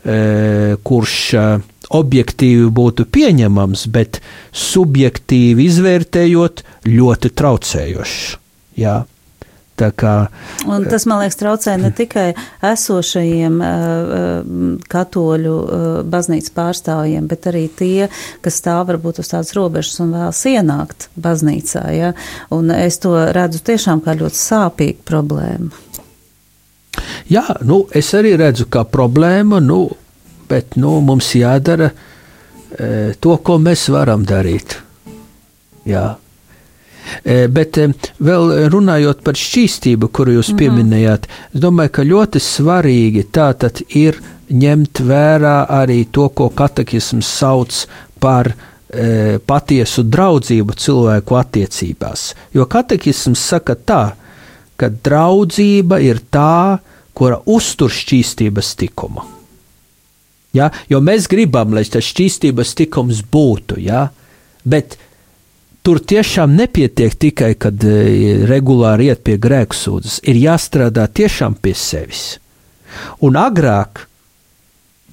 e, 0.06 0.76
kurš 0.86 1.16
objektīvi 1.90 2.68
būtu 2.74 3.08
pieņemams, 3.12 3.86
bet 3.92 4.20
subjektīvi 4.52 5.68
izvērtējot 5.70 6.64
ļoti 6.88 7.34
traucējošs. 7.34 8.22
Jā. 8.80 9.02
Tā 9.74 9.88
kā 9.90 10.28
Un 10.70 10.84
tas, 10.86 11.02
man 11.10 11.18
liekas, 11.24 11.34
traucē 11.40 11.72
ne 11.82 11.88
tikai 11.90 12.28
esošajiem 12.62 13.56
uh, 13.58 14.44
katoļu 14.90 15.54
uh, 15.58 15.86
baznīcas 16.06 16.54
pārstāvjiem, 16.54 17.26
bet 17.30 17.48
arī 17.50 17.64
tie, 17.74 18.06
kas 18.44 18.60
stāv 18.62 18.84
varbūt 18.92 19.18
uz 19.24 19.32
tādas 19.32 19.50
robežas 19.58 19.98
un 20.04 20.14
vēlas 20.14 20.44
ienākt 20.46 21.08
baznīcā. 21.18 21.82
Ja? 21.90 22.12
Un 22.54 22.70
es 22.70 23.00
to 23.02 23.16
redzu 23.34 23.64
tiešām 23.66 24.04
kā 24.06 24.14
ļoti 24.20 24.40
sāpīgu 24.44 25.02
problēmu. 25.10 25.72
Jā, 27.26 27.42
nu, 27.66 27.82
es 27.90 28.12
arī 28.14 28.36
redzu, 28.38 28.68
kā 28.70 28.84
problēma, 28.86 29.58
nu, 29.58 29.88
bet 30.48 30.76
nu, 30.80 30.98
mums 31.04 31.34
jādara 31.38 31.90
e, 31.90 33.14
to, 33.20 33.38
ko 33.44 33.58
mēs 33.62 33.88
varam 33.92 34.26
darīt. 34.28 34.78
Jā. 35.88 36.14
E, 37.22 37.46
bet 37.52 37.78
e, 37.78 37.88
vēl 38.24 38.68
runājot 38.72 39.22
par 39.24 39.38
šķīstību, 39.38 40.08
kuru 40.14 40.38
jūs 40.38 40.54
pieminējāt, 40.58 41.28
es 41.52 41.64
domāju, 41.64 41.94
ka 41.98 42.06
ļoti 42.08 42.42
svarīgi 42.42 43.26
tātad 43.34 43.82
ir 43.96 44.20
ņemt 44.50 45.02
vērā 45.04 45.56
arī 45.72 46.04
to, 46.12 46.28
ko 46.36 46.50
katekisms 46.54 47.28
sauc 47.40 47.84
par 48.20 48.50
e, 48.52 49.38
patiesu 49.44 50.04
draudzību 50.08 50.76
cilvēku 50.80 51.38
attiecībās. 51.40 52.32
Jo 52.56 52.68
katekisms 52.70 53.46
saka 53.52 53.76
tā, 53.76 54.02
ka 54.80 54.90
draudzība 54.90 56.00
ir 56.02 56.20
tā, 56.32 56.80
kura 57.14 57.38
uztur 57.46 57.92
šķīstības 57.94 58.74
likumu. 58.80 59.33
Ja? 60.54 60.70
Jo 60.90 61.00
mēs 61.04 61.28
gribam, 61.30 61.74
lai 61.74 61.84
tas 61.90 62.06
šķīstības 62.10 62.74
likums 62.80 63.24
būtu, 63.30 63.80
ja? 63.82 64.08
bet 64.64 64.96
tur 65.84 66.00
tiešām 66.00 66.54
nepietiek 66.56 67.14
tikai, 67.20 67.52
kad 67.60 67.84
e, 67.84 68.40
regulāri 68.48 69.10
iet 69.10 69.24
pie 69.26 69.36
grēksūdzes. 69.40 70.22
Ir 70.30 70.40
jāstrādā 70.40 71.06
tiešām 71.12 71.58
pie 71.60 71.74
sevis. 71.76 72.24
Un 73.26 73.36
agrāk, 73.36 74.06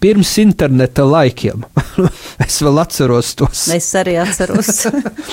pirms 0.01 0.31
interneta 0.41 1.03
laikiem, 1.05 1.65
es 2.45 2.61
vēl 2.63 2.81
atceros 2.81 3.33
tos 3.37 3.67
Es 3.73 3.89
arī 3.99 4.15
atceros. 4.21 4.85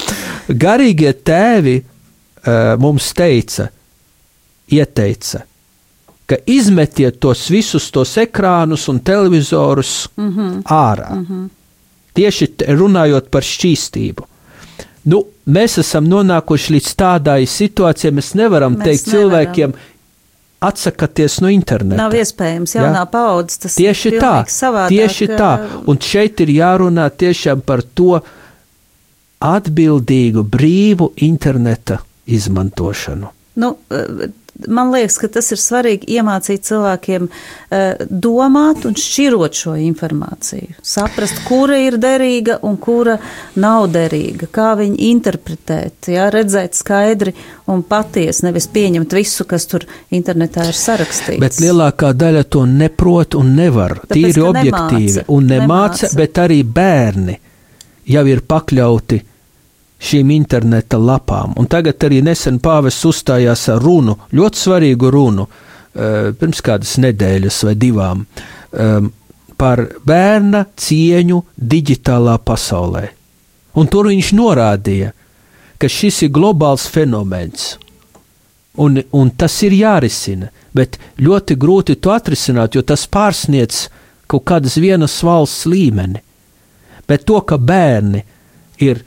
garīgie 0.64 1.12
tēvi 1.12 1.76
uh, 1.80 2.74
mums 2.80 3.12
teica, 3.16 3.68
ieteica, 4.72 5.44
ka 6.28 6.36
izmetiet 6.46 7.20
tos 7.20 7.46
visus 7.50 7.90
tos 7.90 8.16
ekrānus 8.20 8.88
un 8.92 8.98
televizorus 9.00 10.08
mm 10.16 10.30
-hmm. 10.32 10.62
ārā. 10.62 11.10
Mm 11.14 11.26
-hmm. 11.30 11.48
Tieši 12.14 12.46
runājot 12.68 13.28
par 13.30 13.42
šķīstību. 13.42 14.22
Nu, 15.04 15.22
mēs 15.46 15.78
esam 15.80 16.04
nonākuši 16.08 16.72
līdz 16.74 16.94
tādai 16.96 17.46
situācijai, 17.46 18.12
mēs 18.12 18.34
nevaram 18.34 18.76
Mēs 18.76 18.84
teikt 18.84 19.06
nevaram. 19.06 19.22
cilvēkiem, 19.30 19.72
atsakieties 20.60 21.40
no 21.40 21.48
interneta. 21.48 22.02
Nav 22.02 22.12
iespējams, 22.12 22.74
Ja? 22.74 22.82
jaunā 22.82 23.06
paudze 23.10 23.58
tas 23.60 23.74
Tieši 23.74 24.08
ir 24.08 24.20
tā, 24.20 24.44
savādāk. 24.46 24.88
tieši 24.88 25.26
tā. 25.28 25.68
Un 25.86 25.98
šeit 25.98 26.40
ir 26.40 26.48
jārunā 26.48 27.10
tiešām 27.10 27.60
par 27.60 27.82
to 27.94 28.20
atbildīgu, 29.40 30.42
brīvu 30.42 31.12
interneta 31.16 31.98
izmantošanu. 32.26 33.26
Nu, 33.54 33.76
man 34.66 34.90
liekas, 34.90 35.18
ka 35.22 35.28
tas 35.28 35.52
ir 35.54 35.60
svarīgi 35.62 36.08
iemācīt 36.18 36.64
cilvēkiem 36.66 37.28
eh, 37.28 38.00
domāt 38.10 38.84
un 38.88 38.96
šķirot 38.98 39.54
šo 39.54 39.74
informāciju. 39.78 40.78
Saprast, 40.82 41.44
kura 41.46 41.78
ir 41.78 41.98
derīga 42.02 42.58
un 42.66 42.76
kura 42.82 43.18
nav 43.62 43.86
derīga, 43.94 44.48
kā 44.50 44.72
viņu 44.80 44.98
interpretēt, 45.10 46.10
jā, 46.10 46.26
redzēt 46.34 46.74
skaidri 46.78 47.34
un 47.70 47.82
patiesi, 47.86 48.44
nevis 48.48 48.66
pieņemt 48.74 49.14
visu, 49.14 49.46
kas 49.48 49.66
tur 49.70 49.86
internetā 50.10 50.66
ir 50.72 50.78
sarakstīts. 50.78 51.40
Bet 51.42 51.60
lielākā 51.62 52.12
daļa 52.18 52.44
to 52.50 52.64
neprot 52.66 53.36
un 53.38 53.54
nevar. 53.58 54.00
Tāpēc, 54.04 54.14
Tīri 54.18 54.46
objektīvi. 54.48 55.06
nemāca, 55.14 55.24
Un 55.28 55.46
nemāca, 55.46 56.06
nemāca. 56.08 56.16
bet 56.16 56.38
arī 56.42 56.62
bērni 56.64 57.38
jau 58.08 58.24
ir 58.26 58.40
pakļauti 58.48 59.22
šīm 59.98 60.30
interneta 60.30 60.98
lapām. 60.98 61.56
Un 61.58 61.66
tagad 61.66 62.04
arī 62.06 62.20
nesen 62.22 62.60
pāvests 62.62 63.06
uzstājās 63.08 63.66
ar 63.74 63.82
runu, 63.82 64.16
ļoti 64.32 64.62
svarīgu 64.62 65.10
runu, 65.10 65.46
eh, 65.94 66.32
pirms 66.38 66.62
kādas 66.62 66.96
nedēļas 67.02 67.64
vai 67.64 67.74
divām, 67.74 68.26
em, 68.72 69.12
par 69.56 69.88
bērna 70.04 70.66
cieņu 70.76 71.42
digitālā 71.58 72.38
pasaulē. 72.38 73.08
Un 73.74 73.86
tur 73.86 74.06
viņš 74.06 74.32
norādīja, 74.32 75.12
ka 75.78 75.86
šis 75.86 76.22
ir 76.22 76.30
globāls 76.30 76.86
fenomens. 76.88 77.76
Un, 78.78 79.02
un 79.12 79.30
tas 79.30 79.62
ir 79.62 79.72
jārisina, 79.72 80.50
bet 80.74 80.98
ļoti 81.18 81.56
grūti 81.58 81.96
to 82.00 82.10
atrisināt, 82.14 82.74
jo 82.74 82.82
tas 82.82 83.06
pārsniedz 83.06 83.88
kaut 84.30 84.44
kādas 84.44 84.76
vienas 84.78 85.16
valsts 85.22 85.66
līmeni. 85.66 86.20
Bet 87.08 87.24
to, 87.24 87.40
ka 87.40 87.56
bērni 87.58 88.22
ir 88.84 89.02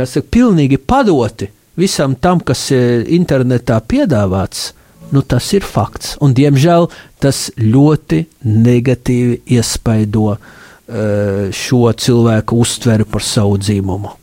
kas 0.00 0.16
ir 0.16 0.24
pilnīgi 0.32 0.78
padoti 0.80 1.50
visam 1.80 2.16
tam, 2.16 2.40
kas 2.40 2.70
ir 2.74 3.06
internetā 3.12 3.78
piedāvāts, 3.84 4.70
nu, 5.12 5.22
tas 5.22 5.46
ir 5.56 5.66
fakts. 5.66 6.16
Un, 6.24 6.34
diemžēl 6.36 6.88
tas 7.20 7.48
ļoti 7.60 8.22
negatīvi 8.46 9.40
iespaido 9.56 10.32
eh, 10.36 11.50
šo 11.52 11.92
cilvēku 11.92 12.60
uztveri 12.64 13.08
par 13.08 13.24
savu 13.26 13.58
dzīvumu. 13.60 14.16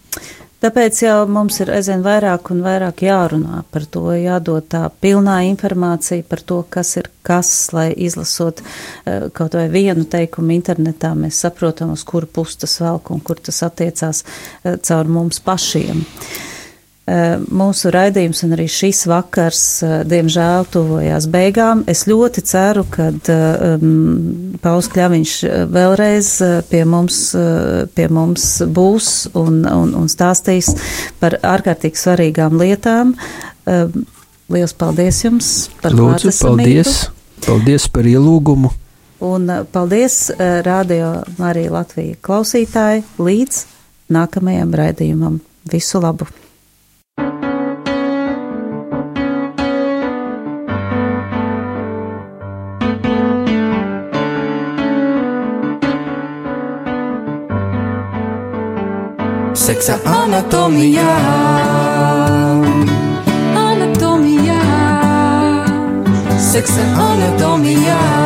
Tāpēc 0.58 1.04
jau 1.04 1.18
mums 1.30 1.60
ir 1.62 1.70
aizvien 1.70 2.02
vairāk 2.02 2.50
un 2.50 2.64
vairāk 2.66 3.04
jārunā 3.06 3.60
par 3.70 3.84
to, 3.94 4.08
jādod 4.18 4.66
tā 4.72 4.88
pilnā 5.04 5.36
informācija 5.52 6.26
par 6.26 6.42
to, 6.42 6.64
kas 6.74 6.96
ir 6.98 7.12
kas, 7.28 7.52
lai 7.78 7.92
izlasot 7.94 8.64
eh, 8.64 9.28
kaut 9.38 9.54
vai 9.54 9.68
vienu 9.70 10.08
teikumu 10.10 10.56
internetā, 10.56 11.14
mēs 11.14 11.44
saprotam, 11.46 11.94
uz 11.94 12.02
kuru 12.10 12.26
pusi 12.40 12.64
tas 12.64 12.74
velk 12.82 13.14
un 13.14 13.22
kur 13.22 13.38
tas 13.38 13.62
attiecās 13.70 14.24
eh, 14.26 14.80
caur 14.82 15.14
mums 15.20 15.44
pašiem. 15.46 16.02
Eh, 17.08 17.38
Mūsu 17.40 17.88
raidījums 17.94 18.44
un 18.44 18.58
arī 18.58 18.66
šis 18.68 19.06
vakars, 19.08 19.64
eh, 19.84 20.00
diemžēl, 20.12 20.68
tuvojās 20.74 21.30
beigām. 21.32 21.86
Es 21.88 22.04
ļoti 22.10 22.44
ceru, 22.44 22.84
ka 22.92 23.12
um, 23.12 24.48
Pauls 24.62 24.90
Kļaviņš 24.92 25.34
eh, 25.48 25.64
vēlreiz 25.72 26.30
eh, 26.44 26.56
pie 26.70 26.84
mums, 26.90 27.20
eh, 27.38 27.86
pie 27.96 28.08
mums 28.14 28.48
būs 28.74 29.12
un, 29.38 29.62
un, 29.64 29.94
un 29.98 30.10
stāstīs 30.12 30.74
par 31.22 31.38
ārkārtīgi 31.46 32.02
svarīgām 32.02 32.58
lietām. 32.62 33.16
Um, 33.68 34.06
Lielas 34.48 34.72
paldies 34.80 35.18
jums 35.26 35.48
par 35.82 35.92
Lūdzu, 35.92 36.32
paldies! 36.40 37.10
Paldies 37.44 37.90
par 37.92 38.08
ielūgumu! 38.08 38.72
Un 39.28 39.52
paldies 39.74 40.30
Radio 40.64 41.12
Marija 41.36 41.74
Latvija 41.76 42.16
klausītāji 42.24 43.04
līdz 43.20 43.62
nākamajam 44.16 44.76
raidījumam. 44.80 45.42
Visu 45.68 46.00
labu! 46.00 46.32
Seksa 59.68 59.98
anatomijā. 60.08 61.14
Anatomijā. 63.60 64.60
Seksa 66.40 66.86
anatomijā. 67.08 68.17